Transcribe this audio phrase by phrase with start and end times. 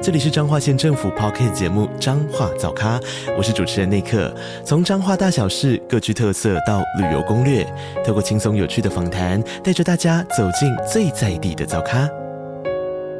[0.00, 3.00] 这里是彰化县政府 Podcast 节目《彰化早咖》，
[3.36, 4.32] 我是主持人内克。
[4.64, 7.66] 从彰化大小事各具特色到旅游攻略，
[8.06, 12.08] 透过轻松有趣的访谈，带着大家走进最在地的早咖。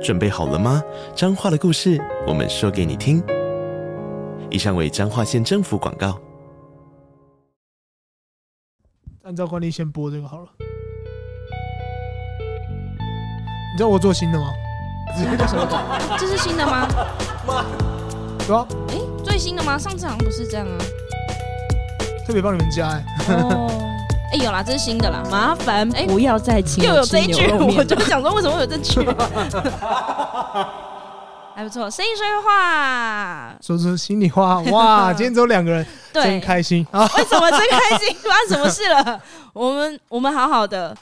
[0.00, 0.80] 准备好了吗？
[1.16, 3.20] 彰化的故事，我们说给你听。
[4.48, 6.16] 以上为彰化县政府广告。
[9.24, 10.48] 按照惯例，先播这个好了。
[13.72, 14.46] 你知道我做新的吗？
[16.18, 16.86] 这是新的吗？
[18.46, 18.66] 对啊。
[18.88, 19.78] 哎、欸，最新的吗？
[19.78, 20.78] 上次好像不是这样啊。
[22.26, 23.34] 特别帮你们加哎、欸。
[23.34, 23.70] 哦。
[24.32, 25.22] 哎、欸，有啦，这是新的啦。
[25.30, 26.88] 麻烦不要再请、欸。
[26.88, 29.00] 又有这一句，我就想说，为什么会有这句？
[31.56, 34.60] 还不错，声音说话，说出心里话。
[34.70, 37.00] 哇， 今天只有两个人，真开心啊！
[37.16, 38.14] 为什么真开心？
[38.22, 39.20] 发生什么事了？
[39.52, 40.96] 我们我们好好的。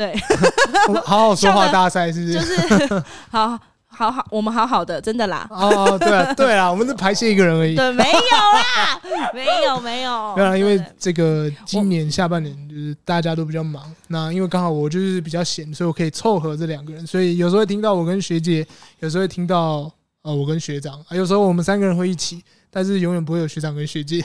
[0.00, 0.14] 对，
[1.04, 2.32] 好好说话大赛是不是？
[2.32, 5.46] 就是 好好好，我们好好的，真的啦。
[5.50, 7.74] 哦，对啊，对啊，我们是排泄一个人而已。
[7.76, 10.32] 对，没有啦，没有，没有。
[10.34, 18.66] 对啊，因为这个今年下半年就是大家都比较忙，那因为刚好我就是比较闲，所以我可以凑合这两个人，所以有时候会听到我跟学姐，
[19.00, 24.24] 有时候会听到呃我跟学长，啊，有时候我们三个人会一起，但是永远不会有学长跟学姐。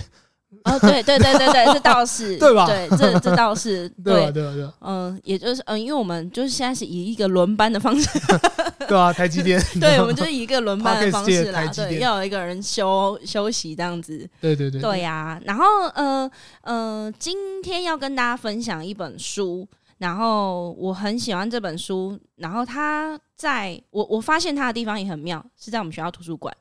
[0.63, 2.65] 哦，对对对对对，这倒是 对吧？
[2.65, 4.69] 对，这这倒是 对对对，对。
[4.81, 8.09] 嗯，也就是嗯，因为我们就是现在是以一个轮班的方式，
[8.87, 15.39] 对啊，台积电，对，我们就是以一个轮班的方式啦，对，要有一个人休休息这样子，对对对，对呀。
[15.45, 16.29] 然后呃
[16.61, 19.67] 呃，今天要跟大家分享一本书，
[19.97, 26.55] 然后我很喜欢这本书，然后它在我我发现它的地方也很妙，是在我们学校图书馆。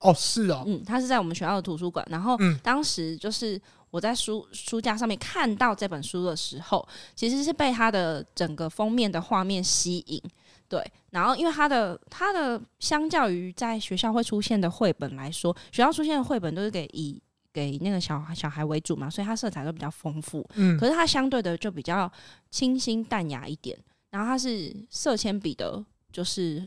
[0.00, 10.22] 哦，是哦，嗯，他是在我们学校的图书馆，然后当时就是我在书书架上面看到这本书的时候，其实是被它的整个封面的画面吸引，
[10.68, 17.20] 对，然后因为它的它的相较于在学校会出现的绘本来说，学校出现的绘本都是给以
[17.52, 22.10] 给那个小小孩为主嘛，所以它色彩都比较丰富，嗯，可是它相对的就比较
[22.50, 23.78] 清新淡雅一点，
[24.08, 26.66] 然后它是色铅笔的，就是。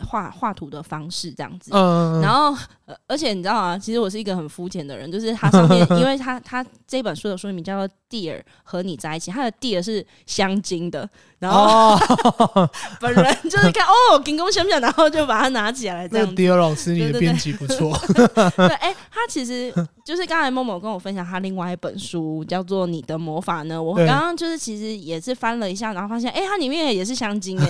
[0.00, 3.78] 画画图的方式这样子，嗯、然后、呃、而且你知道吗？
[3.78, 11.08] 其实我是一个很肤浅的人，就是它上面，因为它它这本书的书名叫做《Dear 和你在一起》，它的 Dear 是香精的。
[11.38, 12.70] 然后、哦、
[13.00, 16.36] 本人就是看哦，金光闪闪，然后就把它拿起来这样。
[16.36, 17.98] Dear 老师，你的编辑不错。
[18.14, 19.74] 对，哎、欸，他其实
[20.04, 23.80] 就是刚才默默跟我分享他另外一本书，叫做《你的魔法》呢。
[23.80, 27.68] 我刚刚就是其实也是翻了一下，然后发现，哎、欸，它里面也是香精哎。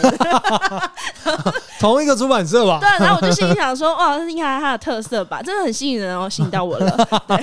[1.79, 2.79] 同一个出版社吧？
[2.81, 5.43] 对，然后我就心里想说，哇，这应该它的特色吧？
[5.43, 6.97] 真的很吸引人哦，吸引到我了。
[7.29, 7.37] 对，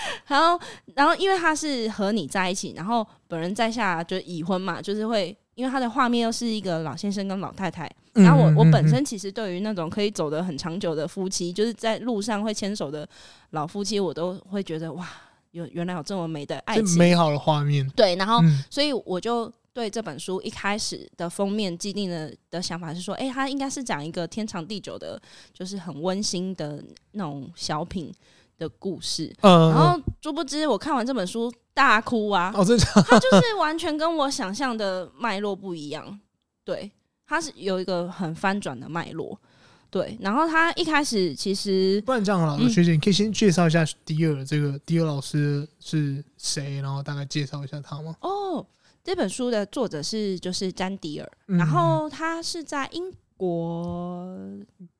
[0.26, 0.60] 然后
[0.94, 5.36] 然后因为他是和你在一起，然后本人在下就已婚嘛，就是会。
[5.58, 13.04] 因为他的画面又是一个老先生跟老太太，然后我我本身其实对于那种可以走得很长久的夫妻，就是在路上会牵手的
[13.50, 15.04] 老夫妻，我都会觉得哇，
[15.50, 17.84] 有原来有这么美的爱情，美好的画面。
[17.96, 18.38] 对，然后
[18.70, 25.20] 所以我就对这本书一开始的封面既定的的想法是说，哎，它应该是讲一个天长地久的，
[25.52, 28.14] 就是很温馨的那种小品
[28.58, 29.32] 的故事。
[29.40, 31.52] 然后殊不知我看完这本书。
[31.78, 32.52] 大哭啊！
[32.56, 36.18] 哦，真的，他就是完全跟我想象的脉络不一样。
[36.64, 36.90] 对，
[37.24, 39.40] 他是有一个很翻转的脉络。
[39.88, 48.16] 对，然后他一开始其实不然这样好了，嗯、学姐，你可以先介绍一下迪尔这个迪尔老师是谁，然后大概介绍一下他吗？
[48.22, 48.66] 哦，
[49.04, 53.04] 这本书的作者是就是詹迪尔，然后他是在英
[53.36, 54.36] 国，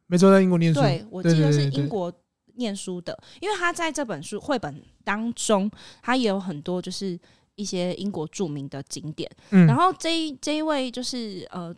[0.07, 0.81] 没错，在英国念书。
[0.81, 2.15] 对，我记得是英国。
[2.59, 5.71] 念书的，因为他在这本书绘本当中，
[6.03, 7.19] 他也有很多就是
[7.55, 9.31] 一些英国著名的景点。
[9.51, 11.75] 嗯，然后这一这一位就是呃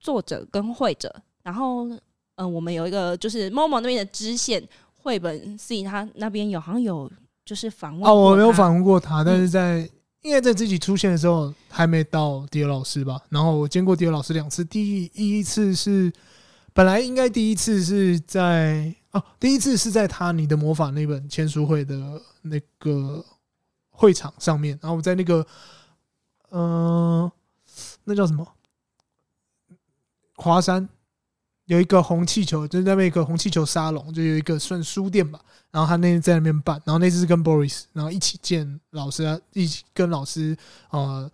[0.00, 1.88] 作者跟绘者，然后
[2.34, 4.62] 呃我们有一个就是 Momo 那边的支线
[4.92, 7.10] 绘本 C，他那边有好像有
[7.44, 9.90] 就是访问哦，我没有访问过他，但是在、嗯、
[10.22, 13.20] 应该在自己出现的时候还没到迪尔老师吧。
[13.30, 16.12] 然后我见过迪尔老师两次，第一一次是
[16.72, 18.92] 本来应该第一次是在。
[19.18, 23.24] 哦，第一次是在他《你的魔法》那本签书会的那个
[23.90, 25.46] 会场上面，然后我在那个，
[26.50, 27.32] 嗯、呃，
[28.04, 28.46] 那叫什么？
[30.36, 30.88] 华山
[31.64, 35.40] 有一个红气球，就是那边一个红气球沙龙，就有一个算书店吧。
[35.70, 40.56] 然后他那天在那边办，然后那次是跟 Boris，然后一起见老师，啊，一起跟老师
[40.90, 41.30] 呃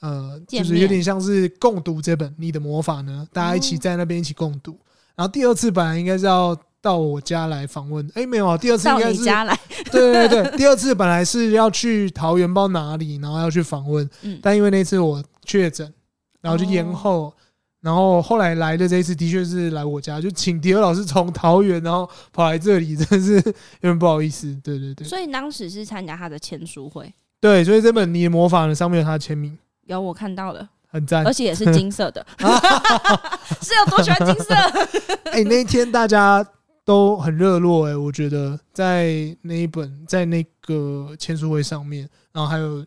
[0.00, 4.76] 呃，就是有点像是共读这本《你的魔法》呢，大家一起在那边一起共读。
[5.14, 6.56] 然后第二次本来应该是要
[6.86, 9.58] 到我家来访问，哎，没有啊，第二次应该是家来，
[9.90, 14.08] 对对对，第二次本来是要去桃园，不知道哪里，然后要去访问，
[14.40, 15.92] 但因为那次我确诊，
[16.40, 17.34] 然后就延后。
[17.82, 24.52] 然后后来来的这一次的确是来我家，就请迪尔老师从桃园然后跑来这里，真的是有点不好意思。
[24.64, 27.12] 对对对，所以当时是参加他的签书会。
[27.40, 32.26] 对，所以这本《你的魔法》呢，上面有他的签名，有我看到了，很赞，而且也是金色的，
[33.62, 34.54] 是有多喜欢金色？
[35.30, 36.44] 哎，那一天大家
[36.86, 42.82] 都很热络，哎，我觉得在那一本在那个签书会上面，然后还有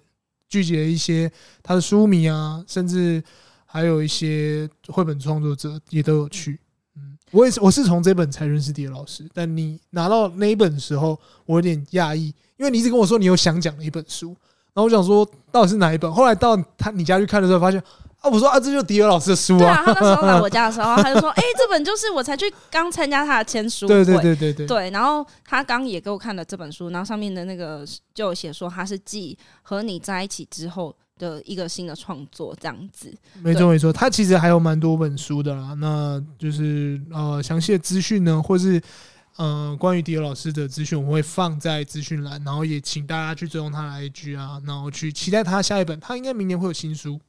[0.48, 1.32] 聚集了一些
[1.62, 3.24] 他的书迷啊，甚至。
[3.72, 6.60] 还有一些绘本创作者也都有去，
[6.96, 9.30] 嗯，我也是，我是从这本才认识迪尔老师。
[9.32, 14.30] 但你拿到那一本的时候，我有点讶异，因为你一直跟我说你有想讲的一本书，
[14.74, 16.12] 然后我想说到底是哪一本。
[16.12, 17.80] 后来到他你家去看的时候，发现
[18.20, 19.60] 啊，我说啊，这就是迪尔老师的书啊。
[19.60, 24.68] 对啊，他那时候来我家的时候， 他就说，哎，这本就是我才去刚参加他的签书会，对对对对对。
[24.68, 30.96] 对，然后他刚也给我看了这本书，然后上面的那个就有写说他是继和你在一起之后。
[31.20, 33.14] 的一个新的创作这样子，
[33.44, 35.74] 没错没错，他其实还有蛮多本书的啦。
[35.74, 38.82] 那就是呃，详细的资讯呢，或是
[39.36, 46.00] 呃，关于迪尔老师的资讯，我会放在资讯栏，然后也请大家去追踪他的 IG 啊，然后去期待他下一本。
[46.00, 47.20] 他应该明年会有新书。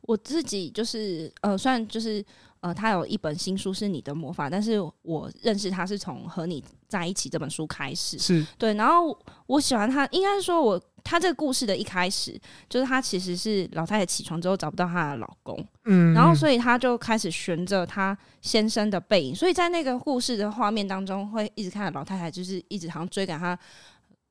[0.00, 2.24] 对，我自己就是呃，虽然就是
[2.60, 8.74] 呃，他有一本新书是你的魔法，但是我认识他是从和你在一起这本书开始，是对。
[8.74, 10.80] 然后我喜欢他，应该是说我。
[11.02, 12.38] 他这个故事的一开始，
[12.68, 23.58] 就是他其实是老太太起床之后找不到她的老公，嗯，然后所以他就开始循着他先生的背影，所以在那个故事的画面当中，会一直看到老太太就是一直好像追赶她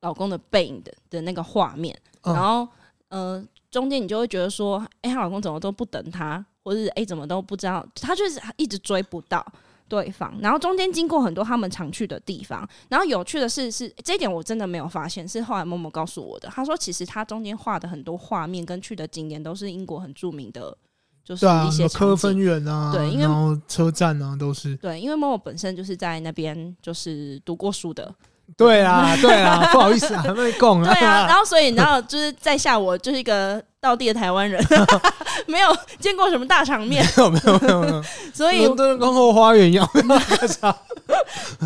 [0.02, 2.68] 老公的背影的的那个画面，然后
[3.08, 9.44] 呃中间你就会觉得说，哎，她老公怎么都不等她，或者是哎怎么都不知道，她就是一直追不到。
[9.88, 16.48] 对方，然后中间经过很多他们常去的地方，然后有趣的是，是这一点我真的没有发现，是后来默默告诉我的。
[16.48, 20.78] 他说，其实他中间画的很多画面跟去的景点都是英国很著名的，
[21.24, 28.14] 就是一些科分院啊，对，因为然后车站啊都是对，因为默默本身就是在那边就是读过书的。
[28.56, 30.92] 对啊， 对啊，不好意思啊， 还没供啊。
[30.92, 34.62] 对啊，然后所以你知道就是在下我就是一个道地的台湾人，
[35.46, 38.04] 没有见过什么大场面，没有没有没有没有。
[38.34, 39.88] 所以伦敦跟后花园一样，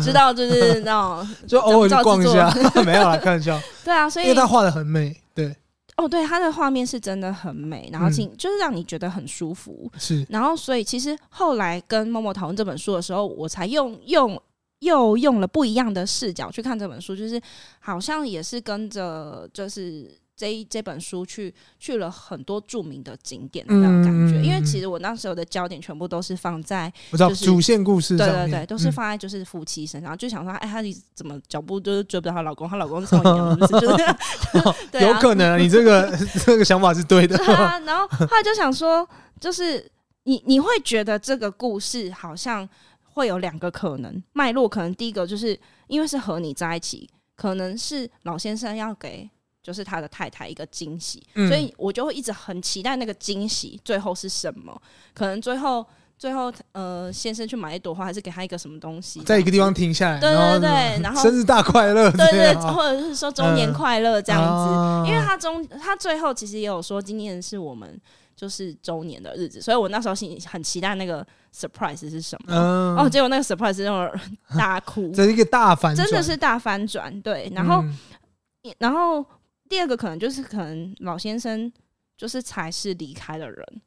[0.03, 2.49] 知道就是那种就偶尔去逛一下，
[2.85, 3.59] 没有啦，开玩笑。
[3.83, 5.55] 对啊，所以因为他画的很美，对。
[5.97, 9.89] 哦，对，他的画面是真的很美，然后请就是让你觉得很舒服。
[9.97, 14.41] 是，然后所以其实后来跟默默讨论这本书的时候，我才用用。
[14.79, 17.41] 又用了不一样的视角去看这本书，就是
[17.79, 24.41] 好像也是跟着，就是这一这本书去去了很多著名的景点的那种感觉。
[24.43, 30.83] 因为其实我那时候的焦点全部都是放在，我知道主线故事，对对对，都是放在就是夫妻身上，就想说，哎，她
[31.13, 37.37] 怎么脚步就是追不到她老公，她老公是从影，就是 有可能你这个 这个想法是对的。
[37.85, 39.07] 然后后来就想说，
[39.39, 39.89] 就是
[40.23, 42.67] 你你会觉得这个故事好像。
[43.15, 45.57] 会有两个可能脉络，可能第一个就是
[45.87, 49.27] 因为是和你在一起，可能是老先生要给
[49.63, 54.79] 就是他的太太一个惊喜，嗯、所以我就会一直很期待那个惊喜最后是什么。
[55.13, 55.85] 可能最后
[56.17, 67.97] 最后呃先生去买一朵花，还是给他一个什么东西，在一个地方停下来，对对对，然后生日大快乐，对对，或者是说周年快乐这样子，嗯、因为他中他最后其实也有说今年是我们。
[68.37, 74.11] 就是周年的日子，所以我那时候心里很期待那个 surprise 是什么，嗯、哦，结果那个 surprise 是让我
[74.57, 77.49] 大哭， 这是一个大反转，真的是大翻转，对。
[77.55, 79.25] 然后，嗯、然后
[79.69, 81.71] 第二个可能就是可能老先生
[82.17, 83.81] 就是才是离开的人，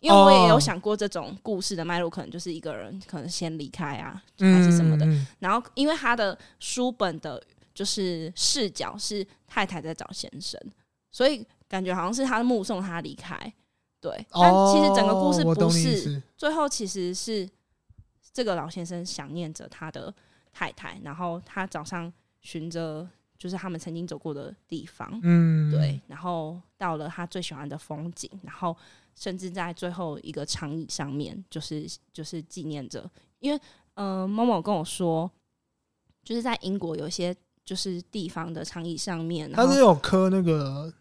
[0.00, 5.06] 因为我也有想过这种故事的脉络，可能就是一个人可能先离开啊，还是什么的。
[5.06, 7.40] 嗯、然后，因为他的书本的
[7.72, 10.60] 就是视角是太太在找先生，
[11.12, 13.52] 所以感觉好像是他目送他离开。
[14.06, 17.48] 对，但其实整个故事不是，最后其实是
[18.32, 20.14] 这个老先生想念着他的
[20.52, 23.04] 太太，然后他早上寻着
[23.36, 28.76] 就是他们曾经走过的地方，嗯，对，然后到了他最喜欢的风景，然后
[29.16, 33.10] 甚至在最后一个长椅上面，就是就是纪念着，
[33.40, 33.60] 因为
[33.94, 35.28] 呃，某某跟我说，
[36.22, 37.34] 就是在英国有一些
[37.64, 40.94] 就是地方的长椅上面，他是有刻那个。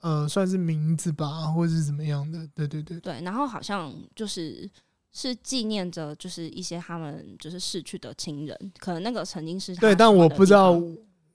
[0.00, 2.46] 呃，算是名字吧，或者是怎么样的？
[2.54, 4.68] 对对对对，然后好像就是
[5.12, 10.80] 是纪念着，就是一些他们就是逝去的亲人，可能那个曾经是他对，但我不知道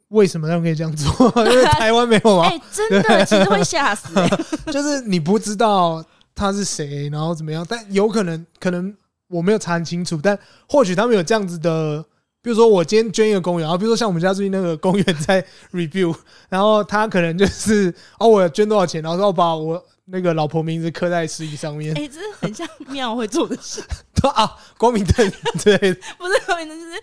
[0.10, 1.12] 为什么他们可以这样做？
[1.46, 2.48] 因为 台湾没有啊。
[2.48, 4.14] 哎，真的，其实会吓死。
[4.72, 6.04] 就是你不知道
[6.34, 8.96] 他是谁，然后怎么样，但有可能，可能
[9.28, 10.38] 我没有查很清楚，但
[10.70, 12.06] 或许他们有这样子的，
[12.46, 16.16] 比如说我今天捐一个公园，然后比如说像我们家最近那个公园在 review，
[16.48, 21.92] 然后他可能就是哦，我捐多少钱，然后说我把我那个老婆名字刻在石椅上面。
[21.98, 23.82] 哎，这是很像庙会做的事。
[24.36, 25.32] 啊，光明灯
[25.64, 25.76] 对，
[26.20, 27.02] 不是光明灯，就是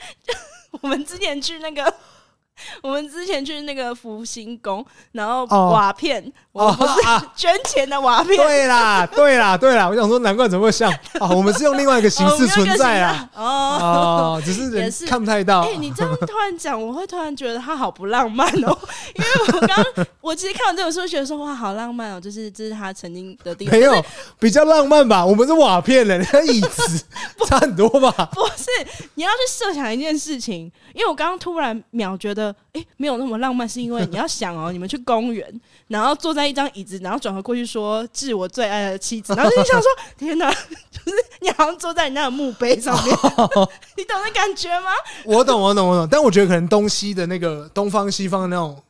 [0.80, 1.92] 我们之前去那个。
[2.82, 6.92] 我们之前去那个福星宫，然后瓦片，哦、我不是
[7.34, 8.36] 捐钱的瓦片。
[8.36, 11.28] 对啦，对啦，对啦，我想说，难怪怎么会像啊？
[11.30, 13.28] 我们是用另外一个形式存在啊。
[13.34, 15.62] 哦，哦，只是人看不太到。
[15.62, 18.78] 哎、欸，你这样突然讲，我会突然觉得他好不浪漫哦。
[19.14, 19.84] 因为我刚，
[20.20, 23.76] 我其实看完这本书，觉得说哇，好浪漫哦，就是这是他曾经的地方。
[23.76, 24.04] 没有
[24.38, 25.24] 比较浪漫吧？
[25.24, 27.04] 我们是瓦片的，那椅子
[27.46, 28.12] 差很多吧？
[28.32, 28.66] 不是，
[29.14, 32.41] 你要去设想一件事情，因为我刚刚突然秒觉得。
[32.72, 40.50] 哎、欸，没有那么浪漫，是因为你要想哦，你们去公园，然后坐在一张椅子，然后转头过去说“致我最爱的妻子”，然后就想说：“天哪，
[40.90, 43.14] 就是你好像坐在你那个墓碑上面，
[43.96, 44.90] 你懂那感觉吗？”
[45.26, 46.08] 我懂，我懂，我懂。
[46.10, 48.82] 但我觉得可能东西的那个东方西方的那种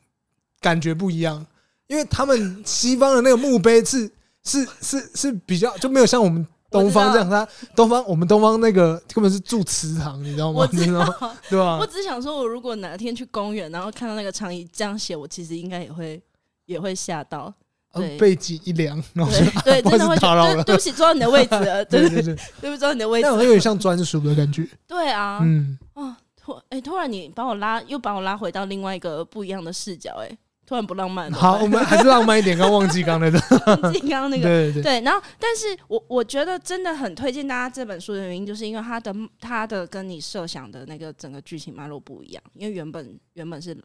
[0.61, 1.45] 感觉不一样，
[1.89, 4.11] 因为他们西方的那个墓碑是
[4.45, 6.47] 是是是比较就没有像我们。
[6.73, 10.61] 东方这样，他东方我们东方那个根本是住祠堂，你知道吗？
[10.61, 11.79] 我知道，对吧？
[11.79, 16.21] 我只是想说，我如果哪天去公园，然后看到那个长椅这样写，我其实应该也会
[16.67, 17.53] 也会吓到，
[17.93, 19.01] 对，背脊一凉，
[19.65, 20.65] 对， 真的会打扰了。
[20.65, 24.67] 对不起，坐到你的位置了， 对对对，对不起，坐到你的位置，那有点像专属的感觉。
[24.87, 30.39] 对啊，嗯，哦，突哎，突然你把我拉，又把我拉回到另外一个不一样的视角，哎。
[30.73, 31.31] 突然不浪漫。
[31.33, 32.57] 好，我们还是浪漫一点。
[32.57, 34.45] 刚忘记刚那个，忘记刚刚那个。
[34.45, 35.01] 对对对。
[35.03, 42.43] 然后，但是我我觉得真的很推荐大家这本书的原因，就是因为它的它的跟你设想的那个整个剧情脉络不一样。
[42.55, 43.77] 因为原本原本是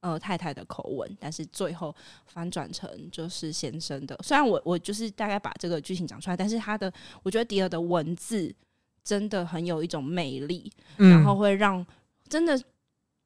[0.00, 1.94] 呃太太的口吻，但是最后
[2.26, 4.18] 反转成就是先生的。
[4.24, 8.52] 虽然我我就是大概把这个剧情讲出来，但是他的我觉得迪尔的文字
[9.04, 11.86] 真的很有一种魅力，然后会让
[12.28, 12.60] 真的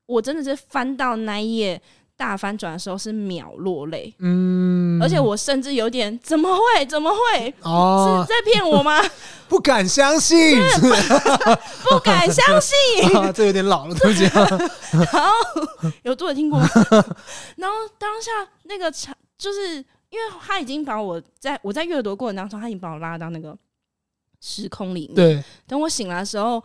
[0.05, 1.81] 我真的是翻到那一页。
[2.17, 9.01] 大翻转的时候是秒落泪，嗯，而且我甚至有点怎么会怎么会哦，是在骗我吗？
[9.49, 10.59] 不敢相信，
[11.89, 12.77] 不敢相信，
[13.17, 14.25] 啊、这有点老了，对不起。
[15.13, 15.31] 然后
[16.05, 16.67] 有读者听过吗？
[17.57, 18.31] 然后当下
[18.65, 19.77] 那个场，就是
[20.09, 23.57] 因为他已经把我在我在阅读过程当中，他已经把我拉到那个
[24.41, 25.15] 时空里面。
[25.15, 26.63] 对，等我醒来的时候。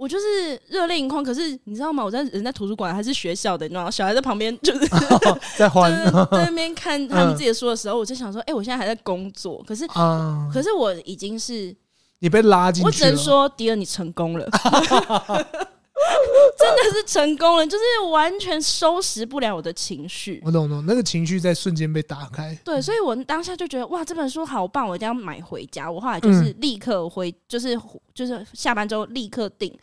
[0.00, 2.02] 我就是热泪盈眶，可是你知道吗？
[2.02, 3.90] 我在人在图书馆还是学校的，你知道吗？
[3.90, 5.92] 小孩在旁边就是、哦、在欢
[6.32, 11.76] 在那边看他们自己的书的时候，嗯、我就想说，哎、欸，我现在还在工作，可是，嗯、可是我已经是
[12.20, 12.86] 你被拉进去。
[12.86, 14.48] 我只能说，迪尔，你成功了。
[16.58, 20.40] 真的是成功了，就是完全收拾不了我的情绪。
[20.44, 22.54] 我懂懂，那个情绪在瞬间被打开。
[22.64, 25.90] 对，所以我当下就觉得哇，这本书好棒，我一定要买回家。
[25.90, 27.78] 我后来就是立刻回，就是
[28.14, 29.76] 就是下班之后立刻订。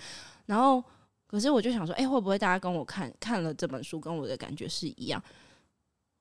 [0.45, 0.83] 然后，
[1.27, 5.21] 可是我就想说，哎、欸，会不会大家跟我看看了这本书，跟我的感觉是一样？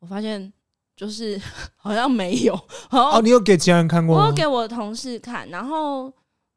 [0.00, 0.52] 我发现
[0.96, 1.40] 就是
[1.76, 2.54] 好像没有。
[2.90, 4.24] 哦，你有给其他人看过吗？
[4.24, 6.12] 我有给我的同事看，然后。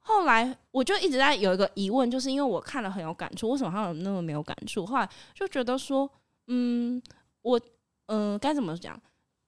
[0.10, 4.84] 后来我就一直在有一个疑问，就是因为我看了很有感触，为什么他有那么没有感触？
[4.84, 6.10] 后来就觉得说，
[6.48, 7.00] 嗯，
[7.44, 7.62] 我
[8.08, 9.00] 嗯该怎么讲？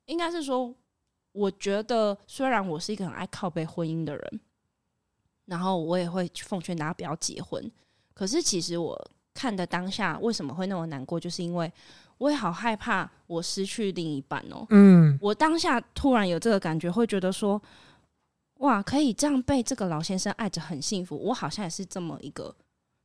[0.05, 0.71] 应该是说，
[1.31, 4.39] 我觉得虽然我是一个很爱靠背婚姻的人，
[5.45, 7.71] 然后我也会奉劝大家不要结婚，
[8.13, 11.73] 可是其实我看的当下为什么会那么难过，就是因为
[12.19, 14.63] 我也好害怕我失去另一半哦。
[14.69, 17.59] 嗯，我当下突然有这个感觉，会觉得说。
[18.61, 22.55] 哇，可以这样被这个老先生爱着很幸福，我好像也是这么一个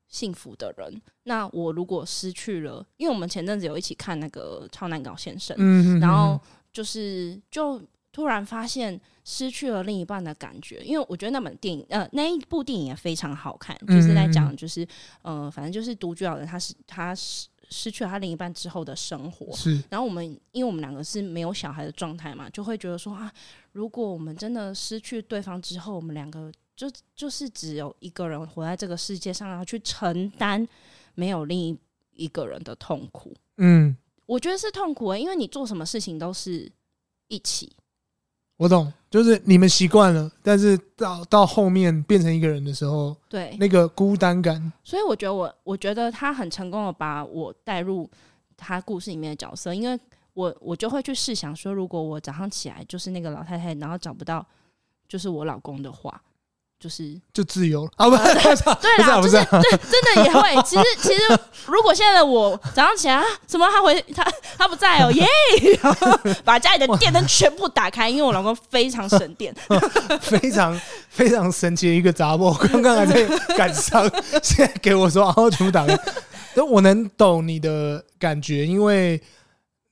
[0.09, 1.03] 幸福的人。
[1.25, 6.41] 那我如果失去了，因为我们前阵子有一起看那个《超难搞先生》，嗯然后
[6.73, 7.83] 就是就
[8.13, 10.83] 突然发现失去了另一半的感觉。
[10.85, 14.87] 因为我觉得那本电影，呃，那一部电影也非常好看，就是在讲，就是
[15.23, 17.49] 呃，反正就是独居老人，他是他是。
[17.71, 19.83] 失去了他另一半之后的生活，是。
[19.91, 23.33] 然后我们，因为我们两个是没有小孩的状态嘛，就会觉得说啊，
[23.73, 30.67] 如果我们真的失去对方之后，我们两个就就是只有一个人活在这个世界上，然后去承担
[31.15, 31.77] 没有另一
[32.13, 33.35] 一个人的痛苦。
[33.57, 33.97] 嗯，
[34.27, 36.71] 我觉得是痛苦欸，因为你做什么事情都是
[37.29, 37.73] 一起。
[38.59, 44.71] 我懂，就是你们习惯了，但是到到后面变成一个人的时候，对那个孤单感。
[44.85, 48.07] 所以我觉得我，我觉得他很成功的把我带入
[48.59, 49.99] 他故事里面的角色，因为
[50.35, 54.47] 我我就会去试想说，如果我早上起来就是那个老太太，然后找不到
[55.09, 56.21] 就是我老公的话，
[56.79, 58.09] 就是就自由了啊？
[58.09, 58.17] 不，
[58.81, 60.63] 对啦，就是对，真的也会。
[60.63, 64.25] 其实，其实如果现在的我早上起来，什么他回他
[64.59, 65.27] 他不在哦， 耶，
[66.45, 69.55] 把家里的电灯全部打开，因为我老公非常省电，
[70.21, 70.79] 非常
[71.09, 72.55] 非常神奇的一个杂货。
[72.71, 74.09] 刚刚还在感伤，
[74.43, 75.99] 现在给我说，然后全部打开。
[76.55, 79.21] 那我能懂你的感觉，因为。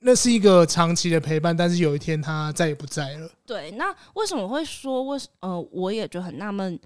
[0.05, 3.27] 那是一个长期的陪伴，但是有一天他再也不在了。
[3.43, 6.79] 对，那为什么会说为呃，我也就很纳闷，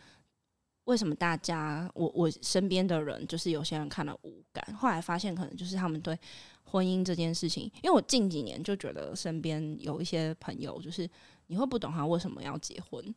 [0.86, 6.18] 为什么大家我我身边的人就是有些人看了无感，后来发现可能就是他们对
[6.64, 11.06] 婚姻这件事情，因为我近几年就觉得身边有一些朋友，就是
[11.48, 13.14] 你会不懂他为什么要结婚，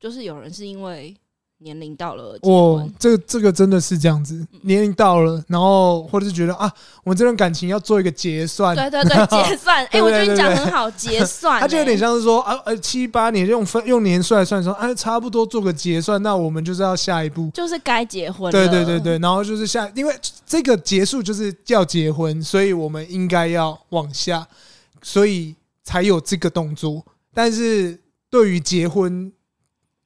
[0.00, 1.14] 就是有人是因为。
[1.60, 4.46] 年龄到了，哦，这个这个真的是这样子。
[4.62, 6.72] 年龄到了，然后或者是觉得啊，
[7.02, 8.76] 我们这段感情要做一个结算。
[8.76, 9.84] 对对对， 结算。
[9.86, 11.58] 哎，我觉得你讲很好，结算。
[11.60, 18.52] 他就有点像是说啊，呃，七八年用分用年数来算，说哎，差不多做个结算，那我们就是要下一步，就是该结婚。
[18.52, 20.14] 对对对对，然后就是下，因为
[20.46, 24.46] 这个结束就是要结婚，所以我们应该要往下，
[25.02, 27.04] 所以才有这个动作。
[27.34, 27.98] 但是
[28.30, 29.32] 对于结婚。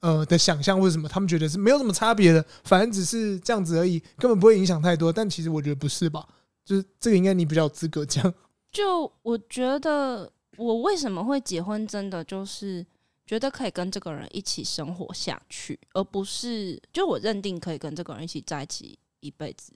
[0.03, 5.13] 呃的想象或者什么，他们觉得是没有什么差别的，反正只是这样子而已，根本不会影响太多。
[5.13, 6.29] 但其实我觉得不是吧？
[6.65, 8.33] 就是这个应该你比较有资格讲。
[8.71, 12.85] 就我觉得，我为什么会结婚，真的就是
[13.27, 19.73] 觉得可以跟这个人一起生活下去，而不是就我认定可以跟这个人一起在一起一辈子，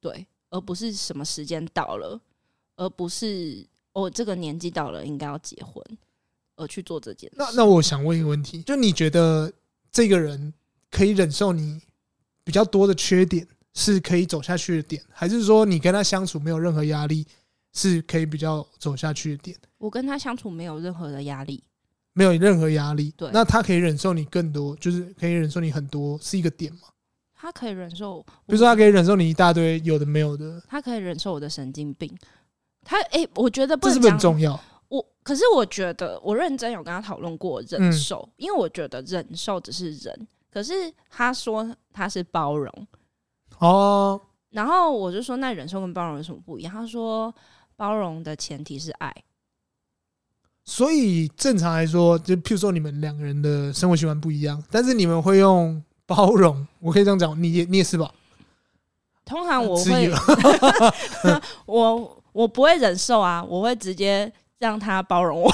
[0.00, 2.20] 对，而不是什么时间到了，
[2.76, 5.84] 而不是我这个年纪到了应该要结婚。
[6.56, 7.36] 而去做这件事。
[7.38, 9.52] 那那我想问一个问题，就你觉得
[9.92, 10.52] 这个人
[10.90, 11.80] 可以忍受你
[12.44, 17.26] 比较多的缺点，是可以走下去的点，还是说你跟他相处没有任何压力，
[17.72, 19.56] 是可以比较走下去的点？
[19.78, 21.62] 我跟他相处没有任何的压力，
[22.14, 23.12] 没有任何压力。
[23.16, 26.88] 对，那他可以忍受你更多，就是可以忍受你很多，是一个点吗？
[27.38, 32.10] 他可以忍受，比如说他可以忍受你一大堆有的没有的，他可以忍受我的神经病。
[32.82, 34.58] 他哎、欸，我觉得不这是不是很重要？
[35.26, 40.72] 我可是我觉得我认真有跟他讨论过忍受，嗯、因为我觉得忍受只是忍，可是
[41.10, 42.86] 他说他是包容
[43.58, 46.72] 哦，然后我就说，那忍受跟包容有什么不一样？
[46.72, 47.34] 他说
[47.74, 49.12] 包容的前提是爱，
[50.64, 58.14] 所以正常来说，就譬如说你们两个人的生活习惯不一样，但是你们会用包容，我可以这样讲，你也你也是吧？
[59.24, 60.08] 通常我会，
[61.66, 64.32] 我我不会忍受啊，我会直接。
[64.58, 65.52] 让他包容我，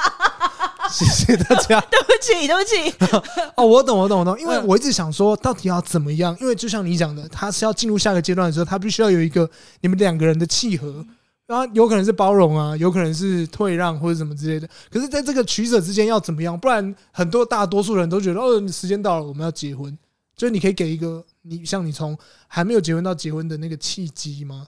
[0.90, 1.80] 谢谢大家。
[1.90, 3.20] 对不起，对不起。
[3.56, 4.38] 哦，我懂，我懂，我懂。
[4.38, 6.36] 因为我一直想说，到底要怎么样？
[6.40, 9.48] 因为就像你讲的，他是要进入下个阶段的时候，他必须要有一个
[9.80, 11.04] 你们两个人的契合。
[11.46, 14.68] 然后有可能是包容啊，有可能是退让或者什么之类的。
[14.88, 16.56] 可是，在这个取舍之间要怎么样？
[16.56, 19.98] 不然，很多大多数人都觉得，哦，时间到了，我们要结婚。
[20.36, 24.64] 就是你可以给一个你像你从还没有结婚到结婚的那个契机吗？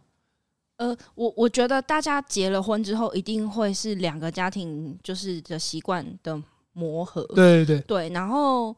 [0.82, 6.42] 呃，我我觉得大家结了婚之后，一定会是两个家庭就是的习惯的
[6.72, 7.22] 磨合。
[7.36, 8.08] 对对对，对。
[8.08, 8.76] 然后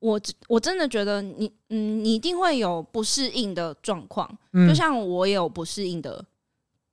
[0.00, 4.28] 我我真的觉得你嗯，你一定会有不适应的状况，
[4.68, 6.24] 就像我也有不适应的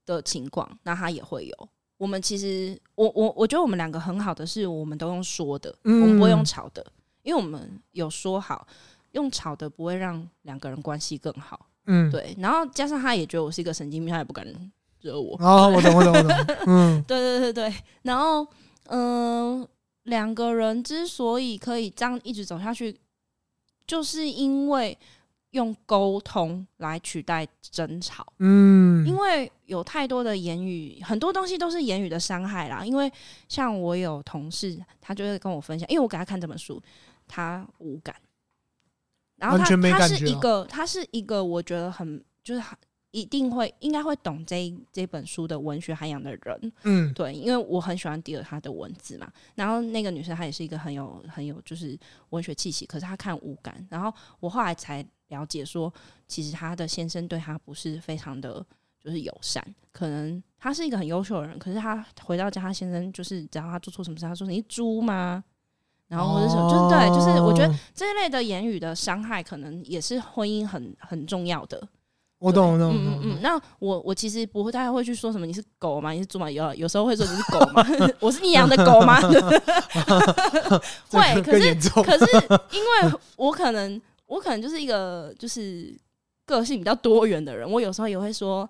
[0.06, 1.70] 的情况，那他也会有。
[1.98, 6.86] 我们其实我我我觉得我们两个很好的是，我们都用说的，我们不会用吵的，
[7.24, 8.68] 因为我们有说好，
[9.14, 11.68] 用吵的不会让两个人关系更好。
[11.86, 14.46] 嗯，对，然后加上他也觉得我是一个神经病，他也不敢
[15.02, 15.38] 惹我。
[15.40, 16.32] 哦，我懂，我懂，我懂。
[16.68, 17.76] 嗯，对对对对。
[18.04, 18.48] 然后，
[18.88, 19.70] 嗯、呃，
[20.04, 22.98] 两个人之所以可以这样一直走下去，
[23.86, 24.98] 就是因为
[25.52, 28.26] 用沟通来取代争吵。
[28.40, 32.86] 嗯，因为有太多的言语，很多东西都是言语的伤害啦。
[32.86, 33.12] 因为
[33.50, 36.82] 像我有同事，他就会跟我分享，因为我给他看这本书，
[37.28, 38.16] 他无感。
[39.44, 42.62] 然后他他是一个，他是一个，我觉得很就是
[43.12, 49.30] 一定会应该会懂这这本书的文学涵养的人，嗯，对，因为我很喜欢迪尔他的文字嘛。
[49.54, 53.86] 然后那个女生她也是一个很有很有就是文学气息，可是她看无感。
[53.90, 55.94] 然后我后来才了解说，
[56.28, 58.66] 其实她的先生对她不是非常的
[59.04, 65.44] 就是友善，可能他是一个很优秀的人，可是他回到家，他先生就是只要他做错什么事，他说你猪吗？
[66.14, 71.82] 然后或者什么，就是对，就是我觉得这一类的言语的伤害，可能也是婚姻很很重要的。
[72.38, 73.38] 我懂，我懂，嗯嗯嗯。
[73.42, 75.46] 那我我其实不会，大家会去说什么？
[75.48, 76.12] 你是狗吗？
[76.12, 76.52] 你是猪吗？
[76.52, 77.84] 有有时候会说你是狗吗？
[78.22, 79.20] 我是你养的狗吗？
[81.10, 81.74] 会，可是
[82.04, 82.26] 可是
[82.72, 85.98] 因为我可能我可能就是一个就是
[86.46, 88.70] 个性比较多元的人，我有时候也会说，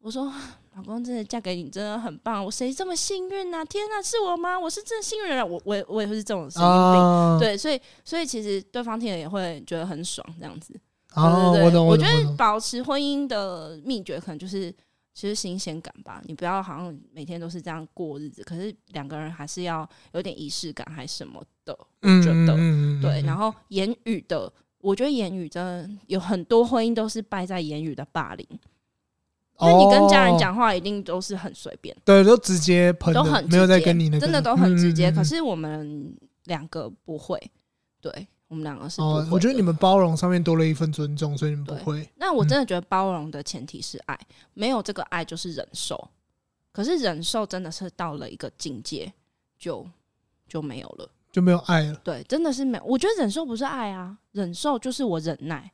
[0.00, 0.32] 我说。
[0.78, 3.64] 老公真的嫁给你真的很棒，我谁这么幸运啊？
[3.64, 4.56] 天哪，是我吗？
[4.56, 10.78] 我是真的幸运人，我我我也会是这种神经病，啊、对，所以所以其实对方听了也会觉得很爽，这样子。
[11.14, 14.70] 啊，对对对，我懂，我觉得保持婚姻的秘诀可能就是
[15.14, 16.22] 其实新鲜感吧。
[16.26, 21.76] 你不要好像每天都是这样过日子，可是两个人还是要有点仪式感，还是什么的。
[22.02, 23.20] 我觉得，嗯、对。
[23.22, 28.46] 然后言语的，我觉得言语真的有很多婚姻都是败在言语的霸凌。
[29.60, 35.10] 那你跟家人讲话一定都是很随便，对，都直接喷，都很没有在跟你那个，真的都很直接。
[35.10, 37.40] 可是我们两个不会，
[38.00, 39.02] 对我们两个是。
[39.02, 42.08] 我觉得你们包容上面多了一份尊重，所以你们不会。
[42.16, 44.16] 那我真的觉得包容的前提是爱，
[44.54, 46.08] 没有这个爱就是忍受。
[46.70, 49.12] 可是忍受真的是到了一个境界，
[49.58, 49.84] 就
[50.46, 52.00] 就没有了，就没有爱了。
[52.04, 52.84] 对，真的是没有。
[52.84, 55.72] 我觉得忍受不是爱啊，忍受就是我忍耐。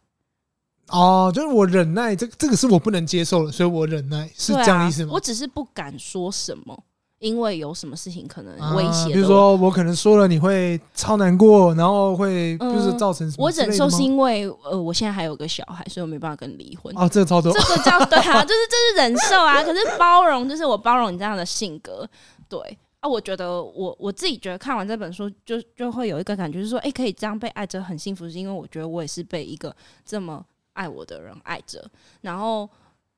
[0.88, 5.12] 哦，就是我忍耐，这这个是我不能接受的，所以我忍耐，是这样意思吗？
[5.14, 6.78] 我只是不敢说什么，
[7.20, 9.12] 因为有什么事情可能威胁。
[9.12, 13.44] 比如说，我可能说了你会超难过，然后会就是造成什么？
[13.44, 16.94] 我忍受是因为呃，我现在还有个小孩，所以我没办法跟你离婚。
[16.96, 19.64] 哦，这个超多，这个叫对啊，就是这是忍受啊。
[19.64, 22.06] 可是包容就是我包容你这样的性格，
[22.48, 22.60] 对
[23.00, 23.08] 啊。
[23.08, 30.44] 我觉得我我自己觉得看完这本书就就会有一个感觉，就是说，哎，可以这样被爱着很幸福，是因为我觉得我也是被一个这么。
[30.74, 32.68] 爱我的人爱着，然后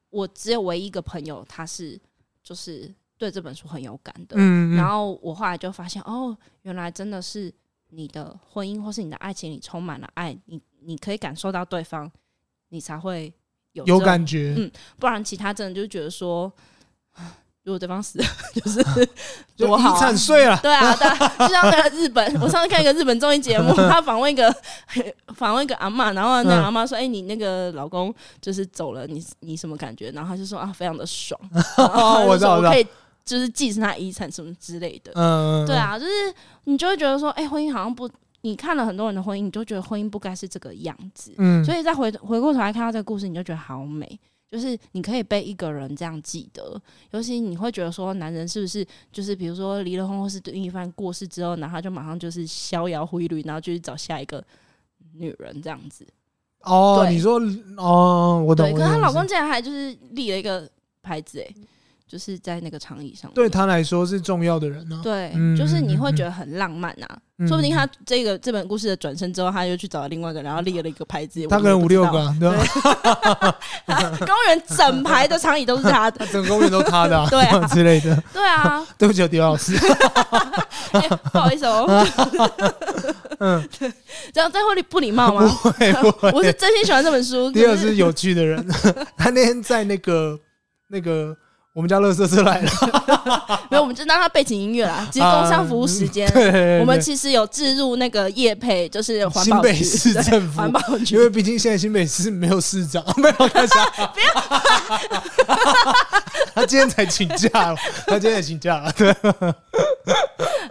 [0.08, 2.00] 我只有唯一一个朋友，他是
[2.42, 4.36] 就是对这本书很有感的。
[4.38, 7.52] 嗯嗯，然后我后来就发现，哦，原来真的是
[7.88, 12.10] 你的婚姻或是你的爱情里充满了爱，你你可以感受到对方，
[12.68, 13.32] 你才会
[13.72, 14.54] 有有感觉。
[14.56, 16.50] 嗯，不然其他真的就觉得说。
[17.66, 18.24] 如果对方死了，
[18.54, 18.80] 就是
[19.56, 20.56] 多好，遗产税了。
[20.62, 24.54] 对啊，对啊，就像那个日本，我上次看一个日本综艺节目， 他访问一个
[25.34, 31.38] 访问一个阿嬷，然后那个阿嬷说：“哎、欸，你那个老公就是走了，你你什么感觉？”然后他就说：“啊，非常的爽。
[32.28, 32.86] ”我知道，我可以
[33.24, 35.10] 就是继承他遗产什么之类的。
[35.16, 36.12] 嗯，对啊，就是
[36.64, 38.08] 你就会觉得说：“哎、欸，婚姻好像不……
[38.42, 44.18] 你看了很多人的婚姻，你就觉得婚姻不该是这个样子。”嗯，所以再回回过头来看到这个故事，你就觉得好美。
[44.50, 46.80] 就是你可以被一个人这样记得，
[47.10, 54.42] 尤其你会觉得说，男人是不是就是比如说离了婚或是另一半过世之后，然后他就马上就是逍遥挥律，然后就去找下一个
[55.14, 56.06] 女人这样子。
[56.62, 57.40] 哦，对你说
[57.76, 58.66] 哦，我懂。
[58.66, 60.68] 对，可是她老公竟然还就是立了一个
[61.02, 61.54] 牌子，哎。
[62.08, 65.02] 就是在那个长椅上，对他来说是重要的人呢、啊。
[65.02, 67.18] 对，嗯、就是你会觉得很浪漫啊。
[67.38, 71.44] 嗯、说不定他这个这本故事的转身之后，他又去找了另外一个，然后立了一个牌子。
[71.48, 73.58] 他可能五六个、啊，对吧？
[74.20, 78.22] 公园整排的长椅都是他的， 整个公园都他的、 啊，对啊之类的。
[78.32, 79.76] 对啊，对不起，狄老师，
[80.92, 81.84] 欸、不好意思哦。
[83.40, 83.68] 嗯，
[84.32, 85.42] 这样这样会不礼貌吗？
[85.42, 86.30] 不会，不会。
[86.30, 87.50] 我是真心喜欢这本书。
[87.50, 88.64] 第二是有趣的人，
[89.18, 90.38] 他那天在那个
[90.88, 91.36] 那个。
[91.76, 92.70] 我们家乐色车来了，
[93.68, 95.06] 没有，我们就当他背景音乐啦。
[95.12, 96.26] 其实工商服务时间，
[96.80, 100.56] 我们其实有置入那个业配，就是环保新北市政府。
[100.56, 104.26] 环保局，因为毕竟现在新北市没有市长， 没有开啥，不要，
[106.56, 108.90] 他今天才请假了，他今天才请假了。
[108.92, 109.14] 对，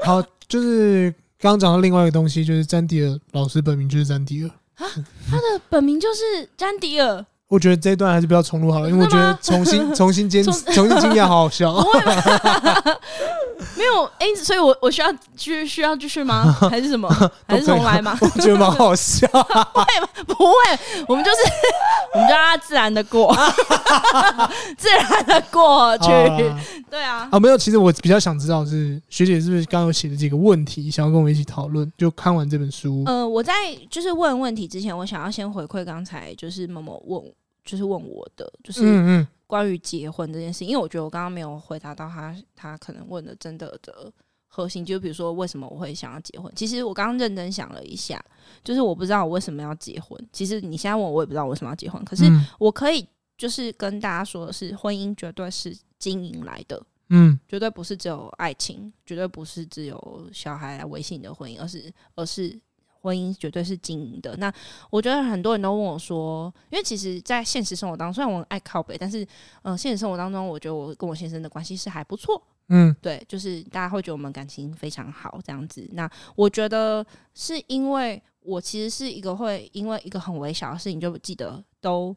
[0.04, 4.50] 好，就是刚刚讲到另外一个东西，就是詹迪尔老师本名就是詹迪尔。
[4.84, 4.89] 啊，
[5.30, 7.24] 他的本名就是詹迪尔。
[7.48, 11.76] 我觉得这一段还是不要重录好了，因为我觉得重新重新坚 重新经验好好笑。
[13.78, 16.52] 没有哎、欸，所以我我需要继需要继续吗？
[16.70, 17.10] 还是什么？
[17.48, 18.18] 还是重来吗？
[18.22, 19.28] 我觉得蛮好笑。
[19.32, 19.86] 不会
[20.26, 20.54] 不会，
[21.08, 21.38] 我们就是
[22.13, 23.36] 我们就让它自然的过，
[24.78, 26.08] 自然的过去。
[26.89, 27.28] 对啊。
[27.32, 31.91] 啊，没有，其实我比较想知道是学姐是不是刚刚有写的几个问题，想要跟我们一起讨论？
[31.98, 33.04] 就看完这本书。
[33.06, 33.54] 呃，我在
[33.89, 37.22] 就是问问题之前，我想要先回馈刚才就是某某问。
[37.65, 44.12] 就是问我的，就是关于结婚这件事，因为我觉得我刚刚没有回答到他，他可能问的真的的
[44.48, 46.52] 核心，就比如说为什么我会想要结婚。
[46.56, 48.24] 其实我刚刚认真想了一下，
[48.64, 50.20] 就是我不知道我为什么要结婚。
[50.32, 52.04] 其实你现在问我，我也不知道我为什么要结婚。
[52.06, 52.24] 可是
[52.58, 62.60] 我可以就是跟大家说的是，婚姻绝对是经营来的，嗯，绝对不是只有爱情，绝对不是只有小孩来维系你的婚姻，而是而是。
[63.06, 64.36] 婚姻绝对是经营的。
[64.38, 64.52] 那
[64.89, 69.24] 我觉得很多人都问我说，因为其实，在现实生活当中，虽然我很爱靠北，但是，
[69.62, 72.41] 嗯、呃，现实生活当中，我觉得我跟我先生的关系是还不错。
[72.70, 75.88] 嗯，对，就是大家会觉得我们感情非常好这样子。
[75.94, 82.15] 那我觉得是因为我其实是一个会因为一个很微小的事情就记得都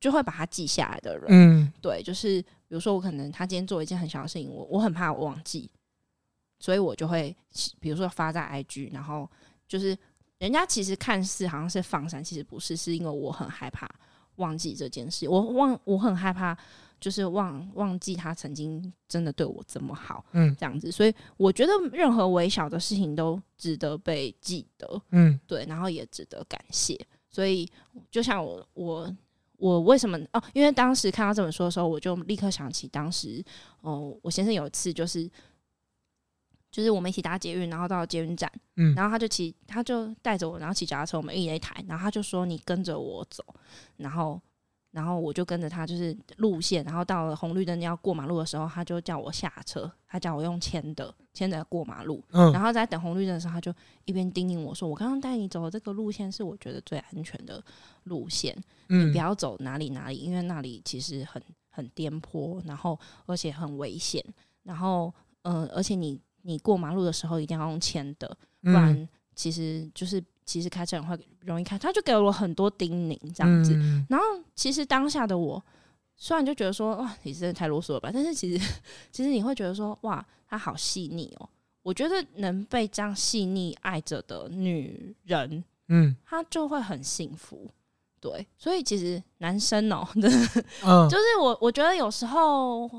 [0.00, 1.26] 就会把它记下来的人。
[1.28, 5.70] 嗯，对，就是比如说我可能他今天做一件很小的事情，我我很怕我忘记，
[6.58, 7.36] 所以我就会
[7.78, 9.30] 比如说发在 IG，然后。
[9.70, 9.96] 就是
[10.38, 13.88] 人家其实看似好像是放闪，其实不是，是因为我很害怕
[14.34, 15.28] 忘记这件事。
[15.28, 16.58] 我忘，我很害怕，
[16.98, 20.90] 就是忘忘记他曾经真的对我这么好，嗯，这样子。
[20.90, 26.98] 所以我觉得任何微小的事情都值得被记得，嗯，对，然后也值得感谢。
[27.30, 27.70] 所以
[28.10, 29.16] 就像我我
[29.56, 30.42] 我为什么哦？
[30.52, 33.40] 因为当时看到这本书的时候，我就立刻想起当时
[33.82, 35.30] 哦，我先生有一次就是。
[36.70, 43.44] 就是我们一起搭捷运，然后到了捷运站，嗯，然后他就骑，他就带着我，然后骑脚踏车，我们一人一台，然后他就说：“你跟着我走。”
[43.98, 44.40] 然后，
[44.92, 57.60] 然后我就跟着他，就是路线，然后到了红绿灯要过马路的时候，他就叫我下车，他叫我用牵的牵着过马路，嗯，然后在等红绿灯的时候，他就一边叮咛我说：“我刚刚带你走的这个路线是我觉得最安全的
[58.04, 58.56] 路线，
[58.88, 64.24] 嗯，你不要走哪里哪里，因为那里其实很很颠簸，然后而且很危险，
[64.62, 71.78] 然后，嗯，而且你。”你过马路的时候一定要用牵的，不然其实就是其实开车人会容易开。
[71.78, 73.74] 他就给了我很多叮咛这样子，
[74.08, 74.24] 然后
[74.54, 75.62] 其实当下的我
[76.16, 78.72] 虽然就觉得说哇，你真的太啰嗦了吧，但是其实
[79.10, 81.48] 其实你会觉得说哇，他好细腻哦。
[81.82, 87.70] 我觉得能被这样细腻爱着的女人，嗯，她就会很幸福。
[88.20, 92.90] 对，所以其实男生哦，就是我我觉得有时候。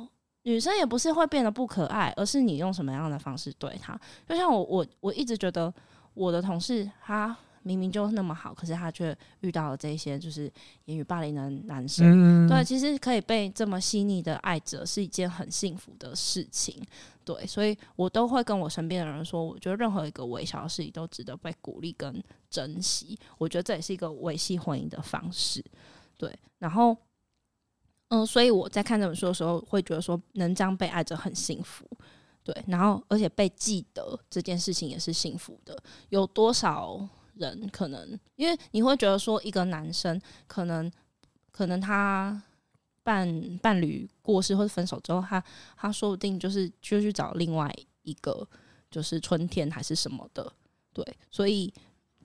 [0.44, 4.00] 女生也不是会变得不可爱，而是你用什么样的方式对她。
[4.28, 5.72] 就像我，我我一直觉得
[6.16, 10.52] 我的同事，他明明就那么好，可是他却遇到了这些就是
[10.86, 12.48] 言语霸凌的男生。
[12.50, 16.84] 对，其实可以被这么细腻的爱着，是一件很幸福的事情。
[17.24, 23.16] 对，所以我都会跟我身边的人说，我觉得任何一个微小的事情都值得被鼓励跟珍惜。
[23.38, 25.64] 我觉得这也是一个维系婚姻的方式。
[26.18, 26.98] 对，然后。
[28.14, 31.90] 嗯，所以我在看这本书的时候，会觉得说能这样被爱着很幸福，
[32.44, 35.82] 对，然后而且被记得这件事情也是幸福的。
[36.10, 40.92] 有多少人可能，因为你会觉得说一个男生可能
[41.52, 42.44] 可能他
[43.02, 45.42] 伴伴侣过世或者分手之后，他
[45.78, 48.46] 他说不定就是就去找另外一个，
[48.90, 50.52] 就是春天还是什么的，
[50.92, 51.74] 对，所以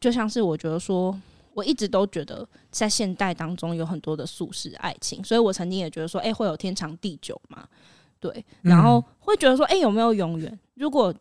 [0.00, 1.16] 就像是我觉得说。
[1.56, 7.66] 我一直都觉得，在现代当中有很多的速食爱情，所以我曾经也觉得说，哎、欸，会有天长地久嘛？
[8.20, 10.60] 对，然后会觉得说，哎、欸，有没有永远？
[10.74, 11.14] 如果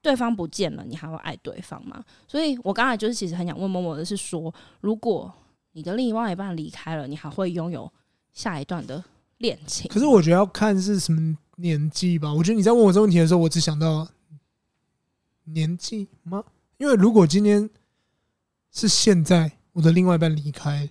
[0.00, 2.02] 对方不见了，你还会爱对方吗？
[2.26, 5.30] 所以我刚才就是其实很想问默默的是说，如果
[5.72, 7.92] 你的另外一半离开了，你还会拥有
[8.32, 9.04] 下一段的
[9.36, 9.86] 恋情？
[9.90, 12.32] 可是我觉得要看是什么年纪吧。
[12.32, 14.08] 我觉得你在问我这个问题的时候，我只想到
[15.44, 16.42] 年纪吗？
[16.78, 17.68] 因为如果今天
[18.72, 19.52] 是现在。
[19.74, 20.88] 我的另外一半离开，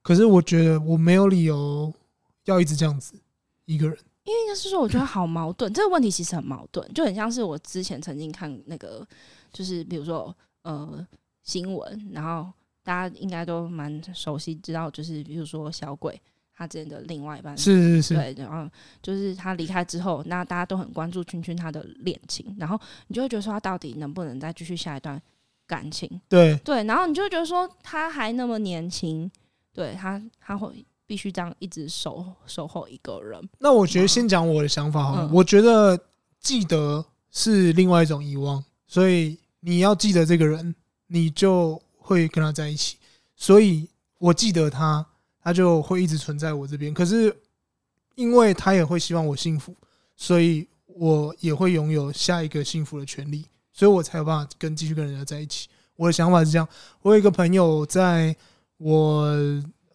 [0.00, 1.92] 可是我觉得我没有理由
[2.44, 3.20] 要一直这样子
[3.66, 3.98] 一个人。
[4.24, 5.70] 因为应该是说，我觉得好矛盾。
[5.74, 9.06] 这个问题其实很矛盾，就很像是我之前曾经看那个，
[9.52, 11.06] 就是比如说呃
[11.42, 12.50] 新闻，然后
[12.82, 16.18] 大家应该都蛮熟悉，知道就是比如说小鬼
[16.54, 18.70] 他之前的另外一半是是是，对，然后
[19.02, 25.20] 就是他离开之后，那大家都很关注圈圈他的恋情，然后你就会觉得说他到底能不能再继续下一段。
[25.66, 29.30] 感情对对，然后你就觉得说他还那么年轻，
[29.72, 33.40] 对他他会必须这样一直守守候一个人。
[33.58, 35.98] 那我觉得先讲我的想法哈，嗯、我觉得
[36.40, 40.74] 记得是另外一种遗忘，所以你要记得这个人，
[41.06, 42.96] 你就会跟他在一起。
[43.36, 45.04] 所以我记得他，
[45.42, 46.92] 他就会一直存在我这边。
[46.92, 47.34] 可是
[48.14, 49.74] 因为他也会希望我幸福，
[50.16, 53.44] 所以我也会拥有下一个幸福的权利。
[53.74, 55.68] 所以我才有办法跟继续跟人家在一起。
[55.96, 56.66] 我的想法是这样：
[57.02, 58.34] 我有一个朋友，在
[58.78, 59.26] 我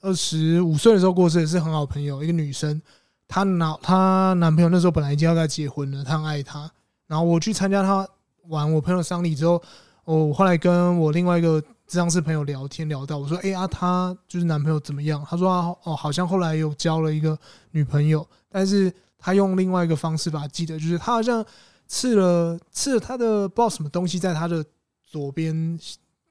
[0.01, 2.81] 二十五岁的时候过世，也是很好朋友，一个女生。
[3.27, 6.69] 她男她男朋友那时候本来已经要跟她结婚了，她很爱她。
[7.07, 8.07] 然后我去参加她
[8.47, 9.61] 完我朋友丧礼之后，
[10.03, 15.49] 我后来跟我另外一个咨商师朋友聊天聊到，我说：“哎呀，她就是男朋友怎么样？”他说
[15.83, 17.37] ：“哦，好像后来有交了一个
[17.71, 21.45] 女朋友，但是他用另外一个方式把她记得，就是他好像。”
[21.89, 24.63] 刺了刺了他的不知道什么东西在他的
[25.03, 25.77] 左边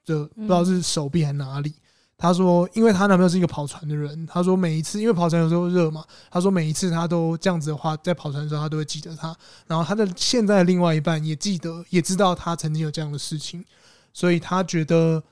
[0.06, 1.74] 的不知道是手臂还是哪里。
[2.16, 9.36] 他说，因为他男朋友是一个跑船的人，他说每一次因为跑船有时候热嘛，他说每一次他都这样子的话，在跑船的时候他都会记得他。
[9.66, 13.64] 然后他的现在的另外一半也记得，也知道他曾经有这样的事情，
[14.12, 15.22] 所以他觉得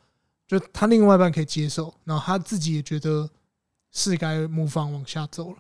[0.47, 3.29] 就他另外一半可以接受，然后他自己也觉得
[3.91, 5.57] 是该 move on 往下走了。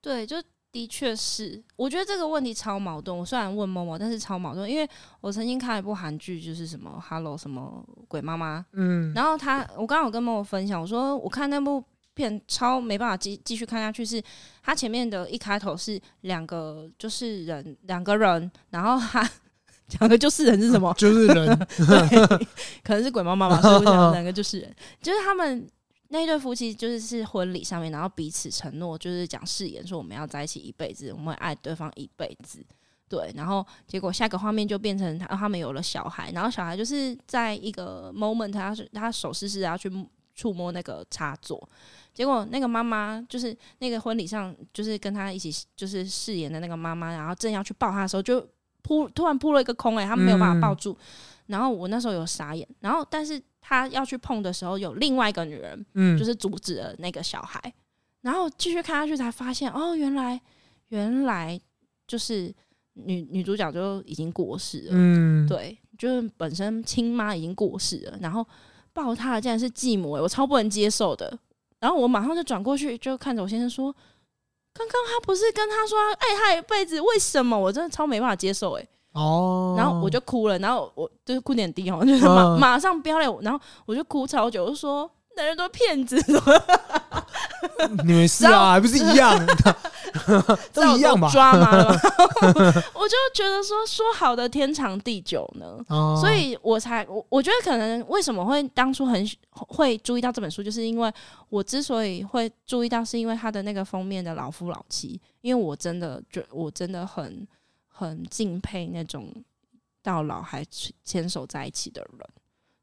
[0.00, 0.36] 对，就。
[0.72, 3.16] 的确是，我觉得这个问题超矛盾。
[3.16, 4.88] 我虽然问某某，但是超矛盾，因为
[5.20, 14.22] 我曾经看一部韩剧，就是什么《Hello》什么鬼妈妈，嗯，然后他，我刚刚有跟某某分享，我说我看那部片超没办法继继续看下去，是
[14.62, 19.28] 他前面的一开头是两个就是人两个人，然后他
[20.00, 20.90] 两个就是人是什么？
[20.96, 22.46] 就是人， 对，
[22.82, 25.68] 可能是鬼妈妈吧，所以我讲两个就是人，就是他们。
[26.12, 32.62] 那一对夫妻就是是婚礼上面，然后彼此承诺，就是讲誓言说我们要在一起一辈子，我们会爱对方一辈子。
[33.08, 39.90] 对，然后结果下个画面就变成他他们有了小孩，然后小孩就是在一个 moment，他是他手势是要去
[40.34, 41.66] 触摸那个插座，
[42.12, 48.46] 结果那个妈妈就是那个婚礼上就是跟他一起就是誓言的那个妈妈，然后正要去抱他的时候，就
[48.82, 50.98] 扑突然扑了一个空，欸，哎，他没有办法抱住，嗯、
[51.46, 57.60] 然后我那时候有傻眼，然后但是他要去碰的时候，有另外一个女人，嗯，就是阻止了那个小孩，
[58.20, 60.40] 然后继续看下去才发现，哦，原来
[60.88, 61.60] 原来
[62.06, 62.54] 就是。
[62.94, 68.46] 女女主角就已经过世了，嗯，对，就是本身亲妈已经过世了，然后
[68.92, 71.38] 抱她的竟然是继母，欸，我超不能接受的。
[71.80, 73.90] 然后我马上就转过去，就看着我先生说
[74.74, 85.10] ：“刚刚他不是跟他说爱他一辈子，为什么？”我真的超没办法接受，欸，哎，哦，然后我就哭了，然后我就是哭点低哦，就是马马上飙泪，然后我就哭超久，我就说。
[85.34, 86.22] 男人都骗子，
[88.04, 89.34] 你们是啊，还不是一样，
[90.74, 91.26] 都一样吧？
[91.32, 91.70] 抓嘛，
[92.92, 101.10] 我就觉得说说好的天长地久呢，哦、所以我才我我觉得可能为什么会当初很会注意到这本书，就是因为
[101.48, 107.48] 我之所以会注意到，是因为他的那个封面的老夫老妻，因为我真的觉我真的很
[108.02, 109.32] 很敬佩那种
[110.02, 110.64] 到老还
[111.04, 112.28] 牵手在一起的人，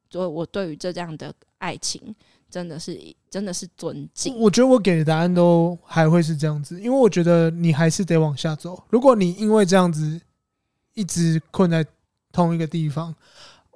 [0.10, 2.16] 所以我对于这这样的爱情。
[2.52, 4.36] 真的是，真的是尊敬。
[4.36, 8.84] 我觉得我给的答案都还会是这样子，因为我觉得你还是得往下走。
[8.90, 10.20] 如果你因为这样子
[10.96, 11.86] 一直困在
[12.32, 13.14] 同一个地方，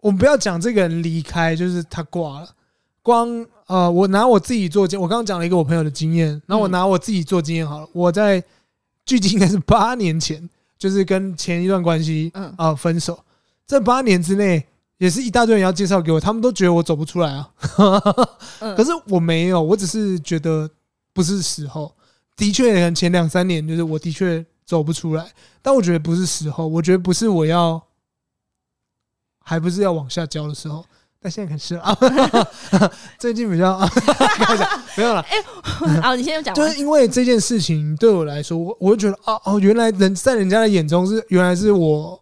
[0.01, 2.55] 我们不要讲这个人离开，就是他挂了。
[3.03, 7.87] 光呃，我拿我自己做经，我刚刚讲了一个我朋友的经验，然后我拿我自己做经验好了。
[7.93, 8.43] 我在
[9.05, 10.49] 距今应该是八年前，
[10.83, 13.17] 就是跟前一段关系啊、呃、分手，
[13.65, 14.67] 这八年之内。
[14.97, 17.49] 也是一大堆人要介绍给我，他们都觉得我走不出来啊。
[18.77, 20.69] 可是我没有，我只是觉得
[21.13, 21.93] 不是时候。
[22.37, 25.29] 的确，前两三年就是我的确走不出来，
[25.61, 26.65] 但我觉得不是时候。
[26.67, 27.81] 我觉得不是我要，
[29.39, 30.85] 还不是要往下交的时候。
[31.23, 31.97] 但现在可是啊，
[33.17, 33.79] 最近比较
[34.97, 35.25] 没有了。
[35.29, 35.37] 哎，
[36.01, 36.53] 好， 你先讲。
[36.53, 42.19] 就是因为这件事情对我来说，我我就觉得哦哦，原来人在人家的眼中是原来是我。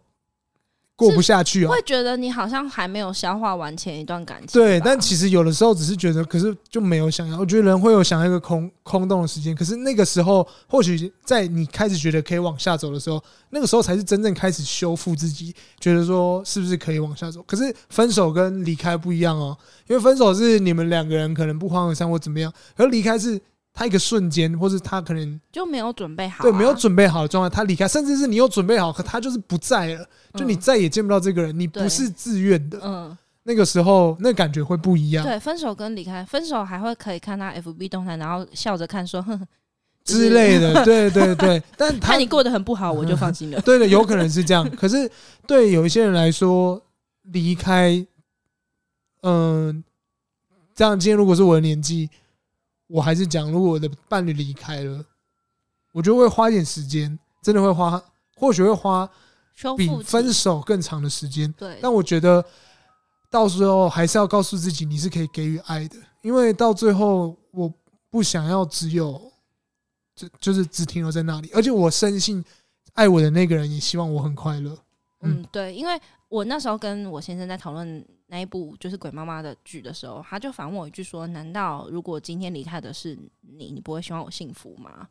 [0.94, 1.68] 过不下去啊！
[1.68, 4.60] 会觉得你好像还没有消化完前一段感情。
[4.60, 7.38] 对，但其实有的时候只是觉得，可是就没有想要。
[7.38, 17.42] 我觉得人会有想要一个空空洞的时间，可是那个时候，或许在你开始觉得可以往下走的时候，那个时候才是真正开始修复自己，觉得说是不是可以往下走。
[17.42, 19.56] 可是分手跟离开不一样哦，
[19.88, 23.40] 因为分手是你们两个人可能不欢而散或怎么样，而离开是。
[23.74, 35.24] 他一个瞬间，或是他可能就没有准备好，对，没有准备好的状态，他离开，甚至是你有准备好，可他就是不在了，就你再也见不到这个人，你不是自愿的，嗯，那个时候那感觉会不一样。
[35.24, 39.40] 对，分手跟离开，分手还会可以看他 FB 动态，然后笑着看说，哼，
[40.04, 41.62] 之类的，对对对。
[41.78, 43.60] 但看你过得很不好，我就放心了。
[43.64, 44.68] 对的，有可能是这样。
[44.76, 45.10] 可是
[45.46, 46.78] 对有一些人来说，
[47.22, 48.06] 离开，
[49.22, 49.82] 嗯，
[50.74, 52.10] 这样今天如果是我的年纪。
[52.92, 55.02] 我还是讲，如果我的伴侣离开了，
[55.92, 58.02] 我就会花一点时间，真的会花，
[58.36, 59.08] 或许会花
[59.78, 61.50] 比分手更长的时间。
[61.54, 62.44] 对，但我觉得
[63.30, 67.72] 到时候还是要告诉自己，你是可以给予爱的，因为到最后，我
[68.10, 69.32] 不想要只有，
[70.14, 72.44] 就就是只停留在那里，而且我深信，
[72.92, 74.76] 爱我的那个人也希望我很快乐。
[75.22, 78.04] 嗯，嗯，对，因为我那时候跟我先生在讨论。
[78.32, 85.06] 那一部就是鬼妈妈的剧的时候，他就反问我一句说：“难道如果今天离开的是你，你不会希望我幸福吗？”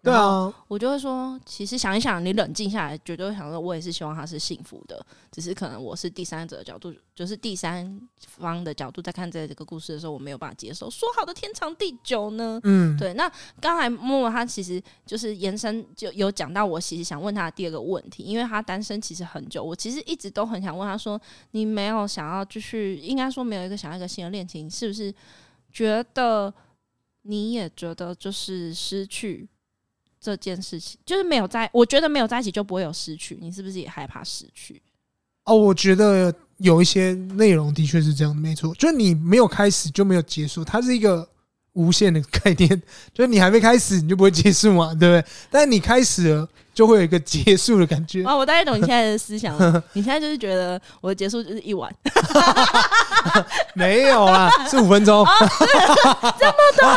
[0.00, 10.88] 对啊，我就会说，其实想一想，你冷静下来，绝对会想说，我也是希望他是幸福的，只是可能我是第三者的角度，就是第三方的角度在看这个故事的时候，我没有办法接受。
[10.88, 12.60] 说好的天长地久呢？
[12.62, 13.12] 嗯，对。
[13.14, 13.30] 那
[13.60, 25.12] 刚才默默他其实就是延伸，就有讲到我其实想问他的第二个问题，因为他单身其实很久，我其实一直都很想问他说，你没有想要继续，应该说没有一个想要一个新的恋情，是不是
[25.72, 26.54] 觉得
[27.22, 29.48] 你也觉得就是失去？
[30.20, 33.38] 这件事情就是没有在，我觉得没有在一起就不会有失去。
[33.40, 34.80] 你是不是也害怕失去？
[35.44, 38.74] 哦，我觉得有一些内容的确是这样，没错。
[38.74, 41.26] 就是你没有开始就没有结束，它是一个
[41.72, 42.68] 无限的概念。
[43.14, 45.24] 就是你还没开始，你就不会结束嘛，对不对？
[45.50, 46.48] 但是你开始了，
[46.78, 48.22] 就会有一个结束的感觉。
[48.22, 49.82] 啊，我大概懂你现在的思想了。
[49.94, 51.92] 你现在就是觉得我的结束就是一晚。
[53.74, 55.26] 没有啊，是五分钟。
[56.38, 56.96] 这么短。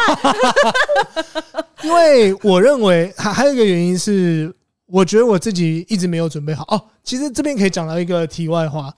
[1.81, 4.53] 因为我认为还还有一个原因是，
[4.85, 6.79] 我觉得我自己一直没有准备好哦。
[7.03, 8.93] 其实这边可以讲到一个题外话，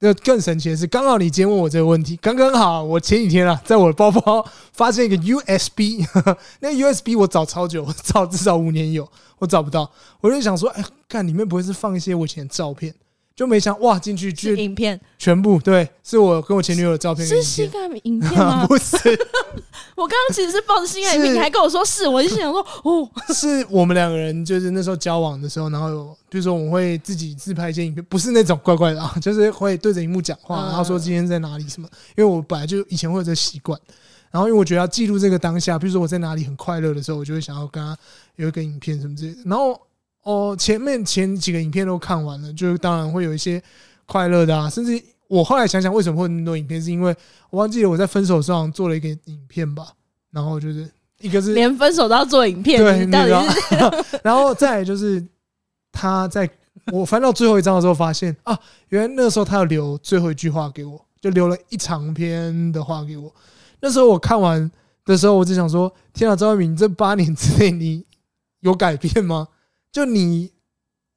[0.00, 6.04] 那更神奇的是，刚好你今天问我这个问题，刚刚好，我前几天啊，在我的包包发现一个 USB，
[6.60, 9.90] 那个 USB 我找超久，我找至少五年有，我找不到，
[10.20, 12.94] 我就想说，哎，看里面不会是放一些我以前的照片？
[13.36, 17.26] 就没想哇，进去去影片全部对，是我跟我前女友的照片。
[17.26, 18.64] 是性爱影片吗？
[18.68, 18.96] 不是，
[19.96, 31.88] 我刚刚其实是抱着性爱影片，你还跟我说是，我就想说哦，是我们两个人就是那时候交往的时候，然后有比如说我们会自己自拍一些影片，不是那种怪怪的啊， 就是会对着荧幕讲话，然后说今天在哪里什么。
[32.16, 33.76] 因为我本来就以前会有这个习惯，
[34.30, 37.98] 然后因为我觉得要记录这个当下，比如说我在哪里很快乐的时候，我就会想要跟他
[38.36, 39.76] 有一个影片什么之类的，然后。
[40.24, 43.62] 哦，前面前几个影片都看完了，就当然会有一些
[44.06, 47.14] 快乐的啊，甚至我后来想想，为什么会那么多影片，是因为
[47.50, 49.88] 我忘记了我在分手上做了一个影片吧，
[50.30, 55.24] 然后就是一个是连分手都要做影片，对，到底是， 然后再来就是
[55.92, 56.48] 他在
[56.92, 58.58] 我翻到最后一张的时候，发现啊，
[58.88, 63.32] 原来那个时候他要留最后一句话给我，就留了一长篇的话给我。
[63.80, 64.70] 那时候我看完
[65.04, 68.04] 的时候，我只想说：天啊，张慧敏，这八年之内你
[68.60, 69.48] 有改变吗？
[69.94, 70.50] 就你，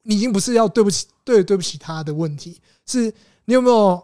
[0.04, 3.12] 你已经不是要对不起对对不起他的问题，是
[3.46, 4.00] 你有没有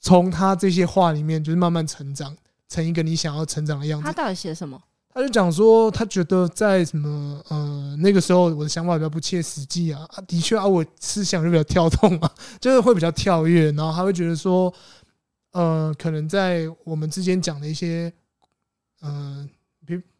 [0.00, 2.36] 从他这些话里面，就是慢慢成长
[2.68, 4.04] 成一个你想要成长的样子？
[4.04, 4.82] 他到底写什么？
[5.14, 10.04] 他就讲说，他觉得在什么呃那个时候，我的想法比较不切实际啊。
[10.26, 14.74] 的确啊，我思想就比较跳动啊， 就是会比较跳跃，然后他会觉得说，
[15.52, 18.12] 呃，可能在我们之间讲的一些，
[19.02, 19.48] 嗯、呃。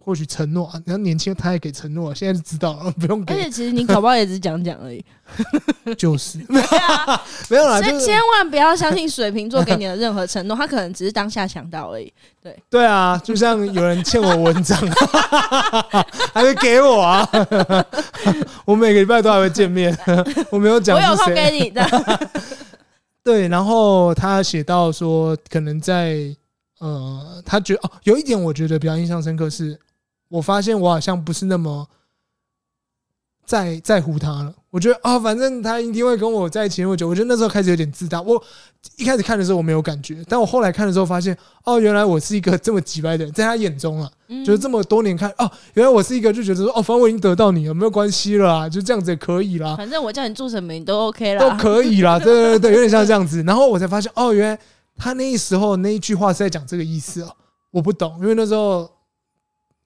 [0.03, 3.35] 或许承诺啊，然后年轻他也给承诺，现在就知道了， 不用给。
[3.35, 5.05] 而且其实你搞不好也只是讲讲而已，
[5.97, 12.13] 就是 没有啊，没有啦，所以千万不要相信水瓶座给你的任何承诺，他可能只是当下想到而已。
[12.43, 14.79] 对对啊，就像有人欠我文章，
[16.33, 17.29] 还没给我啊，
[18.65, 19.97] 我每个礼拜都还会见面，
[20.51, 21.85] 我没有讲，我有空给你的。
[23.23, 26.35] 对，然后他写到说，可能在
[26.79, 29.79] 呃，他觉得哦，有一点我觉得比较印象深刻是。
[30.31, 31.87] 我发现我好像不是那么
[33.45, 34.55] 在在乎他了。
[34.71, 37.09] 我觉得啊、哦，反正他一定会跟我在一起那么久。
[37.09, 38.23] 我觉得那时候开始有点自大。
[38.23, 38.41] 我
[38.97, 44.09] 一开始看的时候我没有感觉，但我后来看的时候发现，哦，原来我是一个 这么急白的人，在他眼中啊，
[44.47, 49.75] 就是这么多年看，哦，原来我是一个就觉得说，哦，反正我已经得到你了，没有关系了啊，就这样子也可以啦。
[49.77, 52.17] 反正我叫你做什么你都 OK 啦，都可以啦。
[52.21, 53.43] 对对对，有点像这样子。
[53.43, 54.57] 然后我才发现，哦，原来
[54.97, 57.37] 他那时候那一句话是在讲这个意思哦。
[57.73, 58.89] 我不懂，因为那时候。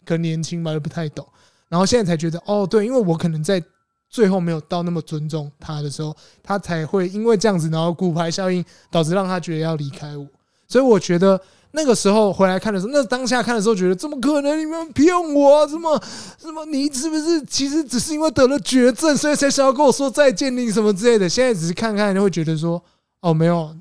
[0.04, 1.26] 可能年轻吧，又不太懂，
[1.68, 3.62] 然后现在才觉得哦，对，因为我可能在
[4.08, 10.26] 最后没有到那么尊重他的时候，他才会因为这样子，然后骨牌效应导致让他觉得要离开我。
[10.68, 11.40] 所以我觉得
[11.72, 14.58] 那个时候回来看的时候，那当下看的时候，觉得怎么可能？
[14.58, 15.66] 你们骗我啊？
[15.66, 16.00] 什么
[16.40, 16.64] 什么？
[16.66, 20.56] 你是不是其实只是因为得了绝症，所以才想要跟我说再见？
[20.56, 21.28] 你什么之类的？
[21.28, 22.82] 现在只是看看，就会觉得说
[23.20, 23.74] 哦，没有。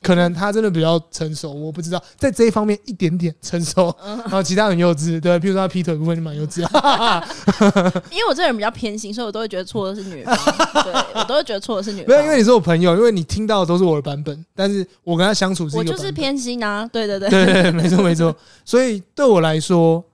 [0.00, 7.22] 可能他真的比较成熟，我不知道，在这一方面一点点成熟，然后其他很幼稚，对，譬如说他劈腿部分就蛮幼稚啊。
[8.10, 10.36] 因为我这人比较偏心，所以我都会觉得错的是女方，
[10.84, 12.08] 对，我都会觉得错的是女方。
[12.08, 18.34] 没有，因为你是我朋友，因为你听到的都是我的版本，但是我跟他相处是，我就是偏心啊，对对对，对对， 没错没错。
[18.64, 20.04] 所以对我来说，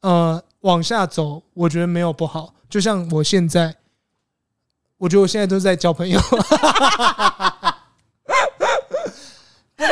[0.00, 2.52] 呃，往下走，我觉得没有不好。
[2.68, 3.74] 就像我现在，
[4.98, 6.20] 我觉得我现在都是在交朋友。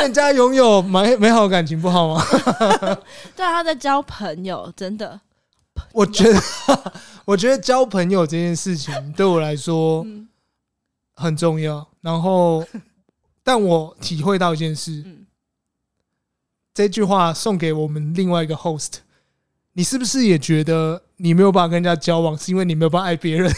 [0.07, 2.23] 跟人家拥有美美好感情不好吗？
[3.35, 5.21] 对啊，他在交朋友，真的。
[5.93, 6.41] 我觉得，
[7.27, 10.07] 我觉得交朋友这件事情对我来说
[11.15, 11.85] 很重要。
[12.01, 12.65] 然后，
[13.43, 15.05] 但我体会到一件事，
[16.73, 18.99] 这句话送给我们另外一个 host，
[19.73, 23.53] 你是不是也觉得你没有办法跟人家交往，是因为你没有办法爱别人？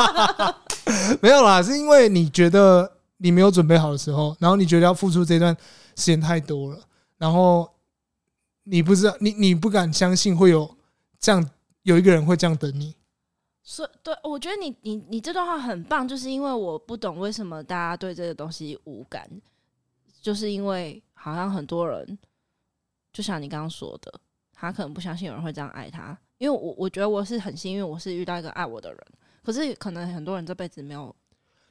[1.22, 2.98] 没有啦，是因为你觉得。
[3.22, 5.56] 你没有准备好的时候，然后你觉得要付出这段
[5.94, 6.80] 时间太多了，
[7.18, 7.72] 然后
[8.64, 10.76] 你不知道，你你不敢相信会有
[11.20, 11.50] 这样
[11.84, 12.96] 有一个人会这样等你。
[13.62, 19.30] 所以，对，我觉得你你你这段话很棒，就是因为我不懂为什么大家对这个东西无感，
[20.20, 22.18] 就是因为好像很多人，
[23.12, 24.12] 就像你刚刚说的，
[24.52, 28.98] 他可能不相信有人会这样爱他，因为我我觉得我是很幸运，我是遇到一个爱我的人，
[29.44, 31.14] 可是可能很多人这辈子没有。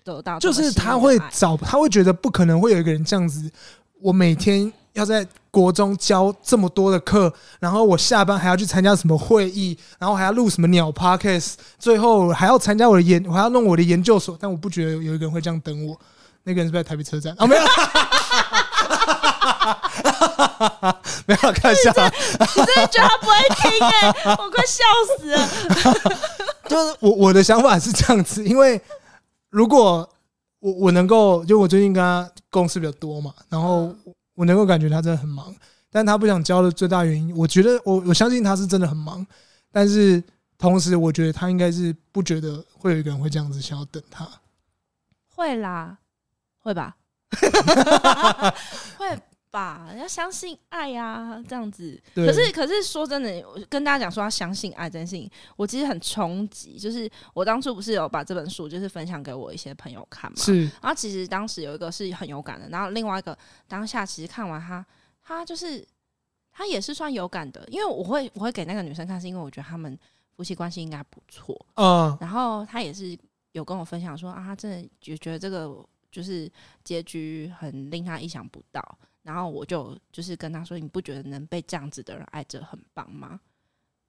[0.04, 3.52] 得到就是他会找，他会觉得不可能会有一个人这样子。
[4.02, 14.36] 我每天要在国中教这么多的课，然后我下班还要去参加什么会议，然后还要录什么鸟 podcast，最后还要参加我的研，我还要弄我的研究所。
[14.41, 15.95] 但我不觉得有一个人会这样等我。
[16.43, 17.36] 那个人是不是在台北车站？
[17.38, 17.62] 哦，没有，
[21.28, 21.91] 没有，开玩笑。
[21.91, 23.70] 你真的觉得他不会听？
[23.86, 24.84] 哎， 我快笑
[25.20, 25.47] 死了。
[26.68, 28.82] 就是我我的想法是这样子，因为。
[29.52, 30.10] 如果
[30.60, 33.93] 我我能够，就我最近跟他共事比较多嘛，然后
[34.34, 35.54] 我能够感觉他真的很忙，
[35.91, 39.26] 但他不想交的最大原因，我觉得我我相信他是真的很忙，
[39.72, 40.24] 但是
[40.58, 44.28] 同时我觉得他应该是不觉得会有一个人会这样子想要等他，
[45.36, 45.97] 会啦，
[46.60, 46.95] 会吧，
[48.97, 49.20] 会。
[49.52, 52.02] 吧，要相信爱呀、啊，这样子。
[52.16, 56.80] 可是，可是说真的，我跟大家讲说要相信爱这件事情，我其实很冲击。
[56.80, 60.64] 就是我当初不是有把这本书就是分享给我一些朋友看嘛，是。
[60.82, 63.38] 然后其实当时有一个是很有感的，然后另外一个
[63.68, 64.84] 当下其实看完他，
[65.22, 65.86] 他就是
[66.52, 69.99] 他也是算有感的，因为我会我会给那个女生看，是因为我觉得他们
[70.38, 71.54] 夫妻关系应该不错。
[71.76, 72.18] 嗯。
[72.22, 73.18] 然后他也是
[73.52, 75.78] 有跟我分享说啊，他真的觉觉得这个
[76.10, 76.49] 就是
[76.86, 78.97] 结局很令他意想不到。
[79.24, 83.39] 然后我就就是跟他说：“你不觉得能被这样子的人爱着很棒吗？”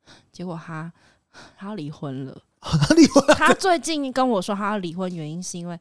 [0.33, 0.93] 结果他
[1.57, 2.43] 他要离婚了。
[2.61, 3.23] 他离婚？
[3.37, 5.79] 他最近跟我说他要离婚，原因是因为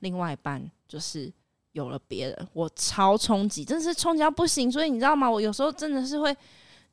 [0.00, 1.32] 另外一半就是
[1.72, 2.48] 有了别人。
[2.52, 4.70] 我超冲击，真的是冲击到不行。
[4.70, 5.30] 所以你知道吗？
[5.30, 6.36] 我有时候真的是会，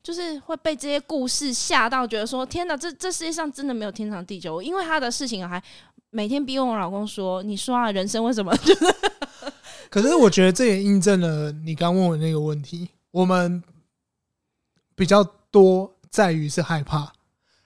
[0.02, 5.62] 就是会被这些故事吓到，觉得说：“天哪，这这世界上真的没有天长地久。”因为他的事情，还
[6.10, 8.52] 每天逼问我老公说：“你说啊，人生为什么？”
[9.92, 10.08] 就是。
[10.08, 13.62] 可是我觉得这也印证了你刚问我那个问题，我们
[14.94, 17.12] 比较多在于是害怕，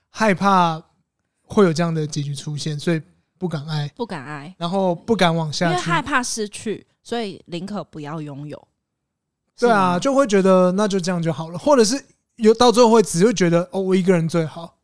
[0.09, 0.83] 害怕
[1.43, 3.01] 会有这样的结局出现，所以
[3.37, 8.67] 不敢爱，不敢爱，然后不敢往下去，因为害怕失去，所以宁可不要拥有。
[9.57, 12.03] 对啊，就会觉得那就这样就好了，或者是
[12.35, 14.77] 有到最后会只会觉得哦，我一个人最好，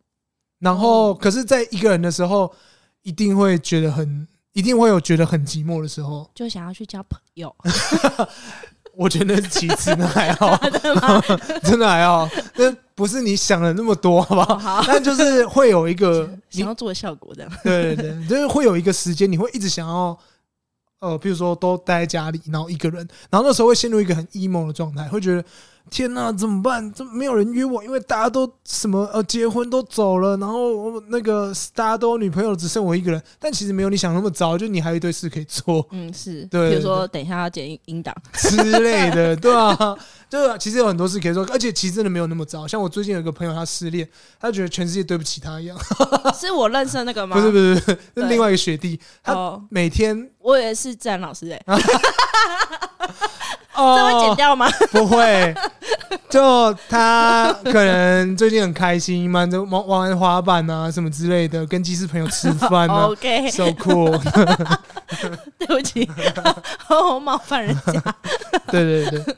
[0.60, 2.54] 然后可是在一个人的时候，
[3.02, 4.28] 一定会觉得很。
[4.54, 7.54] 一定会有觉得很寂寞的时候，就想要去交朋友。
[8.96, 10.56] 我觉得其次那还好，
[11.64, 14.56] 真的还好，那不是你想的那么多，好不好？
[14.58, 17.52] 好，但就是会有一个想要做的效果，这样。
[17.64, 20.16] 对对对，就是会有一个时间，你会一直想要，
[21.00, 25.44] 呃，比如说都待在家里，然后一个人，然后那时候会陷入一个很 emo 的状态，会觉得。
[25.90, 26.92] 天呐，怎么办？
[26.92, 27.84] 怎么没有人约我？
[27.84, 33.22] 因为大家都什么呃结婚都走了，然后那个大家都有女朋友，只剩我一个人。
[33.40, 35.86] 但其实没有你想那么糟，就你还有一堆事可以做。
[35.92, 39.96] 嗯，是对，比如说等一下要剪音档之类的，对啊，
[40.34, 42.68] 对啊，其实有很多事可以说，而且其实真的没有那么糟。
[42.68, 44.08] 像我最近有一个朋友，他失恋，
[44.40, 45.78] 他觉得全世界对不起他一样。
[46.34, 47.36] 是我认识的那个吗？
[47.36, 49.00] 不是不是，是 另外一个学弟。
[49.22, 51.62] 他每天，我以为是自然老师哎。
[53.76, 54.68] 哦， 这会剪掉吗？
[54.92, 55.54] 不会，
[56.32, 63.06] 就他可能最近很开心嘛，就玩玩滑板啊什么之类的，跟技师朋友吃饭啊。
[63.06, 64.20] OK，so cool。
[65.60, 66.10] 对不起，
[66.90, 68.02] 我冒犯人家。
[68.72, 69.36] 对对对，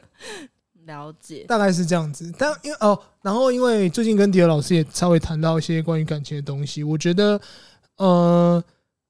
[0.86, 2.34] 了解，大概是这样子。
[2.38, 7.40] 但因为哦，然后因为最近跟迪尔老师也稍微谈到一些关于感情的东西，我觉得，
[7.98, 8.64] 呃，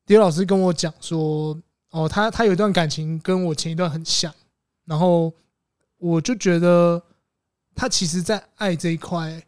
[0.05, 1.57] 迪尔老师跟我讲说，
[1.91, 4.33] 哦，他他有一段感情跟我前一段很像。
[4.85, 5.33] 然后
[5.97, 7.01] 我就觉得，
[7.73, 9.43] 他其实，在爱这一块，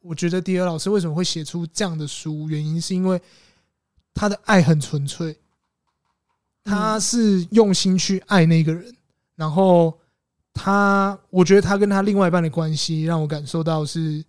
[0.00, 3.20] 我觉得迪尔老师为什么会写出这样的书，原因是因为
[4.12, 5.34] 他的爱很纯粹，
[6.62, 8.94] 他是用心去爱那个人。
[9.34, 9.98] 然后
[10.54, 14.24] 他，我觉得他跟他另外一半的关系，让我感受到是，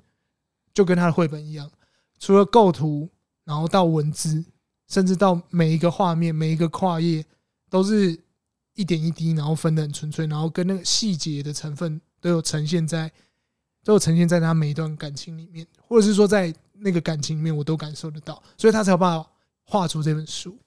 [0.74, 1.70] 就跟他的绘本一样，
[2.20, 3.10] 除了构图，
[3.44, 4.44] 然后到文字，
[4.88, 7.26] 甚至到每一个画面、每一个跨页，
[7.70, 8.20] 都是。
[8.76, 13.08] 一点一滴，然后分的很纯粹，然后跟那个细节的成分都有呈现在，
[13.84, 19.30] 都有呈现在他每一段感情里面，或者是说在那个感情里面，我都感受得到，所以他才有办法
[19.64, 20.58] 画出这本书。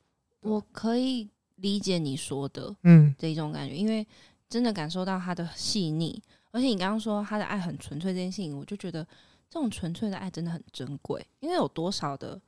[0.43, 4.07] 我可以理解你说的，嗯，这一种感觉，因为
[4.49, 9.05] 真的感受到他的细腻，而且你刚刚说他的爱很纯粹这件事情，我就觉得
[9.49, 12.41] 这种纯粹的爱真的很珍贵，因为有多少的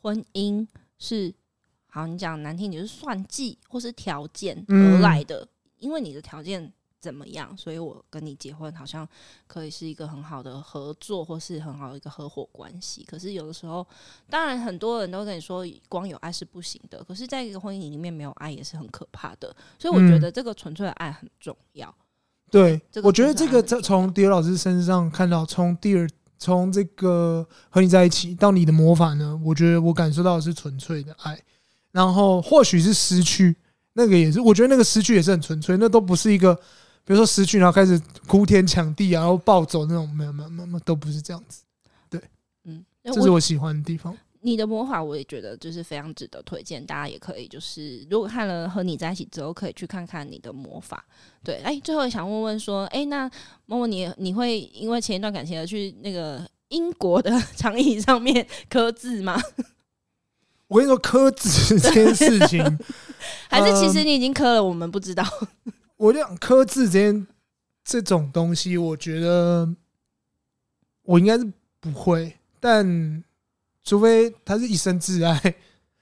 [0.00, 0.66] 婚姻
[0.98, 1.34] 是。
[1.88, 5.48] 好，你讲难听，你是算计或是条件而来的，嗯、
[5.78, 9.08] 因为你的条件怎么样，所以我跟你结婚，好像
[9.46, 13.04] 可以是一个很好的合作，或是很好的一个合伙关系。
[13.04, 13.86] 可是有的时候，
[14.28, 17.04] 当然很多人都跟你说，光有爱是不行的。
[17.04, 19.54] 可是，在一个婚姻里面，没有爱也是很可怕的。
[19.78, 21.88] 所以，我觉得这个纯粹的爱很重要。
[21.88, 31.40] 嗯、对，这个、我觉得这个从迪尔老师身上看到，从第二从这个和你在一起到你的魔法呢，我觉得我感受到的是纯粹的爱。
[31.92, 33.56] 然后或许是失去，
[33.94, 36.60] 那个也是，我觉得那个失去也是很纯粹，那都不是一个，
[37.06, 41.62] 比如说失去然后开始哭天抢地然后暴走那种，没有没有没有，都不是这样子。
[42.10, 42.20] 对，
[42.64, 44.14] 嗯，这是我喜欢的地方。
[44.40, 51.04] 你的魔法我也觉得就是非常值得推荐，大家也可以就是如果看了和你在一起之后，可以去看看你的魔法。
[51.44, 53.30] 对，哎，最后想问问说，哎，那
[53.66, 59.40] 默默你你会因为前一段感情而去那个英国的长椅上面 刻字吗？
[60.68, 62.60] 我跟你说，刻字这件事情，
[63.48, 65.24] 还是其实你已经磕了，我们不知道。
[65.96, 67.26] 我就想柯字这件
[67.84, 69.68] 这种东西，我觉得
[71.02, 73.24] 我应该是不会，但
[73.82, 75.54] 除非他是一生挚爱。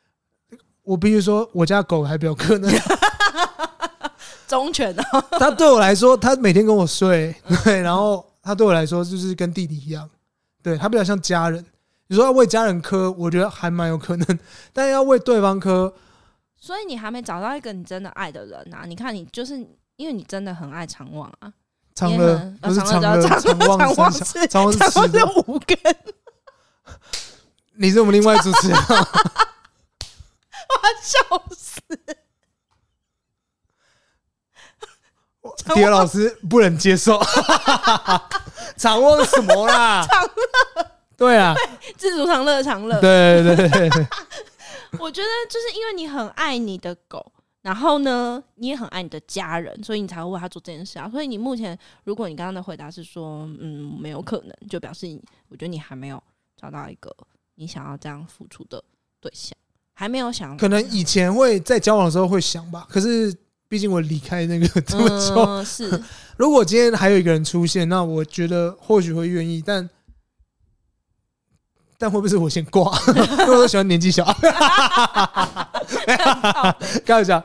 [0.83, 2.71] 我比如说，我家狗还比较可能
[4.47, 5.25] 忠犬哦。
[5.39, 7.35] 他对我来说，他每天跟我睡，
[7.65, 10.09] 对，然后他对我来说就是跟弟弟一样，
[10.63, 11.65] 对，他比较像家人。
[12.07, 14.39] 你说要为家人磕，我觉得还蛮有可能，
[14.75, 15.95] 但要为对方磕，
[16.55, 18.85] 所以你还没找到一个你真的爱的人啊！
[18.87, 19.67] 你看，你就是
[19.97, 21.53] 因为你真的很爱长旺啊，
[21.95, 24.79] 长乐不是长乐，长旺长旺是长旺是
[25.47, 25.79] 五根，
[27.75, 28.95] 你是我们另外主持人，我
[30.83, 31.19] 要笑
[31.57, 31.81] 死！
[35.75, 37.21] 迪尔老师不能接受，
[38.77, 40.05] 长旺什么啦？
[40.07, 40.91] 长乐。
[41.17, 41.55] 对啊，
[41.97, 43.01] 自主长乐长乐。
[43.01, 43.89] 对对对，
[44.99, 47.33] 我觉得就是因为你很爱你的狗，
[47.65, 51.09] 然后呢，你也很爱你的家人，所以你才会为他做这件事啊。
[51.09, 56.23] 所以你目前，如果你刚刚的回答是说，嗯，没有可能，就表示你，我觉得你还没有
[56.61, 57.11] 找到一个
[57.55, 58.85] 你想要这样付出的
[59.19, 59.57] 对象，
[59.95, 60.55] 还没有想。
[60.59, 63.35] 可能以前会在交往的时候会想吧，可是
[63.67, 66.03] 毕竟我离开那个这么久，嗯、是。
[66.37, 69.89] 如果今天还有一个人出现，那我觉得或许会愿意，但。
[71.97, 72.93] 但会不会是我先挂？
[73.47, 74.25] 因为我喜欢年纪小。
[77.05, 77.43] 开玩笑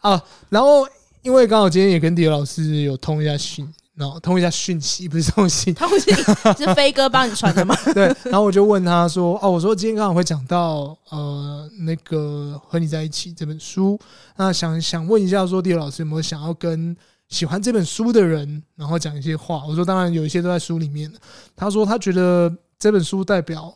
[0.00, 0.22] 啊！
[0.48, 0.86] 然后
[1.22, 6.14] 因为刚好今天也跟迪尔老师有通一下讯，然后通一下讯息，不是通信， 通信
[6.56, 7.76] 是飞哥帮你传的吗？
[7.92, 8.04] 对。
[8.24, 13.98] 然后我就问他说：“哦，我说今天刚好会讲到呃那个和你在一起这本书，
[14.36, 16.96] 那想想问一下，说迪尔老师有没有想要跟
[17.28, 21.12] 喜欢这本书的人，然后讲一些话？”我说：“当然有一些都在书里面。”
[21.56, 23.74] 他说：“他觉得这本书代表。”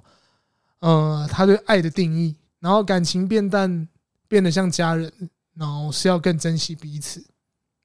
[0.81, 3.89] 呃，他对爱的定义，然后感情变淡，
[4.29, 5.13] 变得像家人，
[5.55, 7.25] 然后是要更珍惜彼此。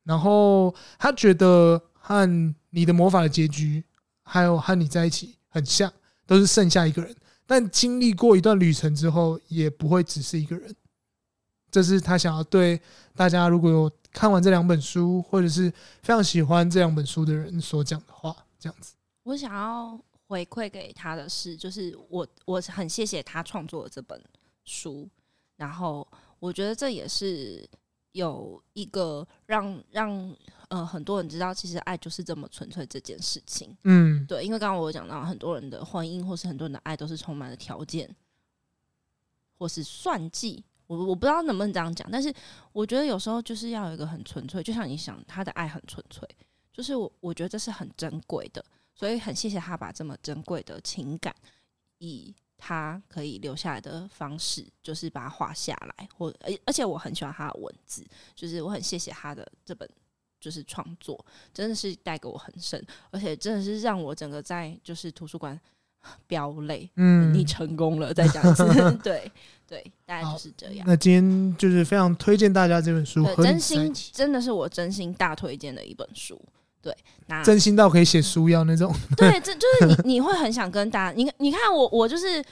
[0.03, 3.83] 然后他觉得和你的魔法的结局，
[4.23, 5.91] 还有和你在一起很像，
[6.25, 7.15] 都是剩下一个人。
[7.45, 10.75] 但经历过一段旅程之后，也不会只是一个人。
[11.71, 12.79] 这是他想要对
[13.15, 15.69] 大家，如果有看完这两本书，或者是
[16.01, 18.35] 非常喜欢这两本书的人所讲的话。
[18.59, 19.99] 这样子，我想要。
[20.29, 24.23] 回馈给他的是，就是我我很谢谢他创作的这本
[24.63, 25.09] 书，
[25.55, 26.07] 然后
[26.39, 27.67] 我觉得这也是
[28.13, 30.35] 有一个让让
[30.69, 33.75] 呃很多人知道，其实爱就是这么纯粹这件事情。
[33.83, 38.09] 嗯，对，因为刚刚我有讲到很多人的婚姻或是很多人的爱都是充满了条件
[39.57, 42.33] 或是算计，我我不知道能不能这样讲，但是
[42.71, 46.27] 我觉得有时候就是要有一个很纯粹，就像你想他的爱很纯粹，
[46.71, 48.63] 就是我我觉得这是很珍贵的。
[48.95, 51.33] 所以很谢谢他把这么珍贵的情感，
[51.99, 56.07] 以他可以留下来的方式，就是把它画下来。
[56.15, 58.05] 或而而且我很喜欢他的文字，
[58.35, 59.89] 就是我很谢谢他的这本
[60.39, 65.59] 就是创作，真的是带给我很深，而且真的是让我整个在就是图书馆
[66.27, 66.89] 飙泪。
[66.95, 68.65] 嗯，你成功了，再讲一次，
[69.03, 69.31] 对
[69.67, 70.85] 对，大概就是这样。
[70.87, 76.39] 那今天就是非常推荐大家这本书，真心真的是我真心大推荐的一本书。
[76.81, 76.95] 对，
[77.27, 78.93] 那真心到可以写书要那种。
[79.17, 82.43] 对，这就是你，你会很想跟大家，你你看我，我就是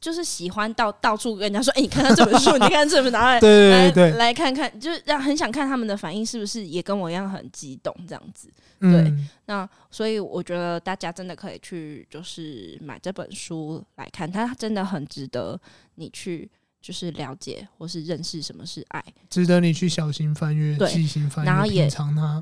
[0.00, 8.48] 就是喜欢到到处跟人家说，哎、欸，你看看这本书，你看这本拿来，对对对，来看看，就是让很想看他们的反应是不是也跟我一样很激动这样子。
[8.80, 15.60] 对，嗯、那所以我觉得大家真的可以去就是买这本书来看，它真的很值得
[15.96, 16.50] 你去。
[16.80, 21.90] 就是了解或是认识什么是爱，值得你去小心翻阅、细心翻阅，然后也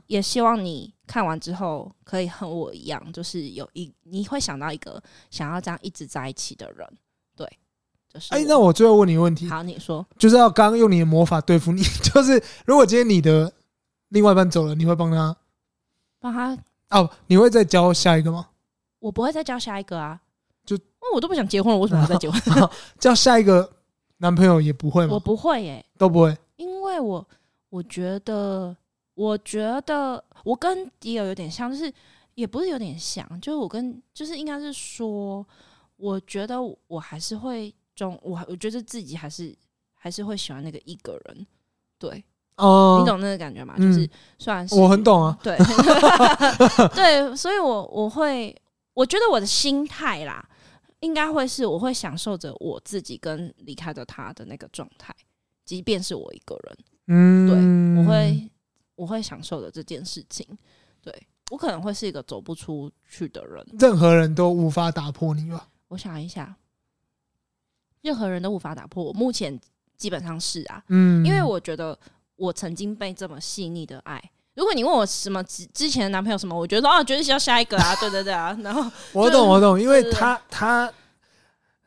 [0.06, 6.86] 也希望你看完之后可以和我一样，就是有一你会想到一个想要这样一直在一起的人。
[7.34, 7.50] 对，
[8.12, 13.50] 就是哎、欸，那我最后问你一个问题，好，你说，就是要刚刚用你的魔法对付你， 就是如果今天你的
[14.10, 15.34] 另外一半走了，你会帮他
[16.20, 16.56] 帮他
[16.90, 17.10] 哦？
[17.26, 18.50] 你会再教下一个吗？
[18.98, 20.20] 我不会再教下一个啊，
[20.66, 22.68] 就、哦、我都不想结婚了，为什么要再结婚？
[23.00, 23.72] 教下一个。
[24.18, 25.12] 男朋友也不会吗？
[25.14, 26.36] 我不会耶、欸，都不会。
[26.56, 27.26] 因为我
[27.68, 28.74] 我觉得，
[29.14, 31.92] 我觉得我跟迪尔有点像，就是
[32.34, 35.46] 也不是有点像，就是我跟就是应该是说，
[35.96, 36.56] 我觉得
[36.86, 39.54] 我还是会中，我我觉得自己还是
[39.94, 41.46] 还是会喜欢那个一个人。
[41.98, 42.24] 对，
[42.56, 43.74] 哦，你懂那个感觉吗？
[43.76, 44.08] 嗯、就是
[44.38, 45.56] 虽然是我很懂啊，对，
[46.94, 48.54] 对，所以我我会
[48.94, 50.46] 我觉得我的心态啦。
[51.00, 55.14] 应该会是，我会享受着我自己跟离开的他的那个状态，
[55.64, 56.78] 即便是我一个人，
[57.08, 58.50] 嗯，对，我会
[58.94, 60.46] 我会享受的这件事情，
[61.02, 61.12] 对，
[61.50, 65.68] 我可能会是一个走不出去的人，任何人都无法打破你吧？
[65.88, 66.56] 我想一下，
[68.00, 69.04] 任何人都无法打破。
[69.04, 69.60] 我目前
[69.96, 71.98] 基本上是啊，嗯，因为我觉得
[72.36, 74.30] 我曾经被这么细腻的爱。
[74.56, 78.56] 如果你问我什么之之前的男朋友什么，我觉得说啊，绝对是要下一个啊， 对对对啊。
[78.62, 80.92] 然后我懂我懂，因为他他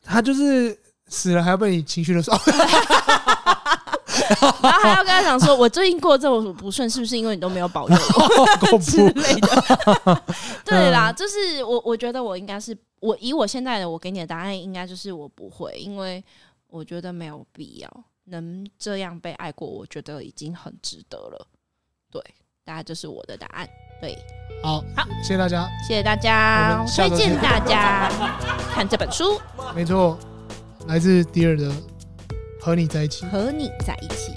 [0.04, 2.34] 他就是死了还要被你情绪勒索。
[4.62, 7.96] 然后还要跟他讲说，我最近过这么不顺，是不是因为你都没有保佑
[8.72, 10.24] 我 之类的？
[10.64, 16.24] 对啦，就是我，我觉得我应该是我以我现在的我给你的答案，应该就是我不会，因为
[16.68, 21.48] 我觉得没有必要能这样被爱过，我觉得已经很值得了。
[22.12, 22.22] 对，
[22.70, 23.68] 大家就是我的答案。
[24.00, 24.16] 对，
[24.62, 28.12] 好，好，谢谢大家，谢谢大家，推荐大家
[28.72, 29.42] 看这本书。
[29.74, 30.20] 没错，
[30.86, 31.72] 来自迪尔的。
[32.62, 34.34] 和你在一起，和你在一起，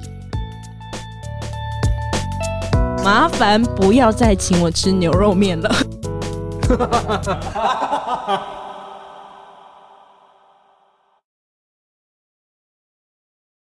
[3.04, 5.70] 麻烦不要再请我吃牛肉面了。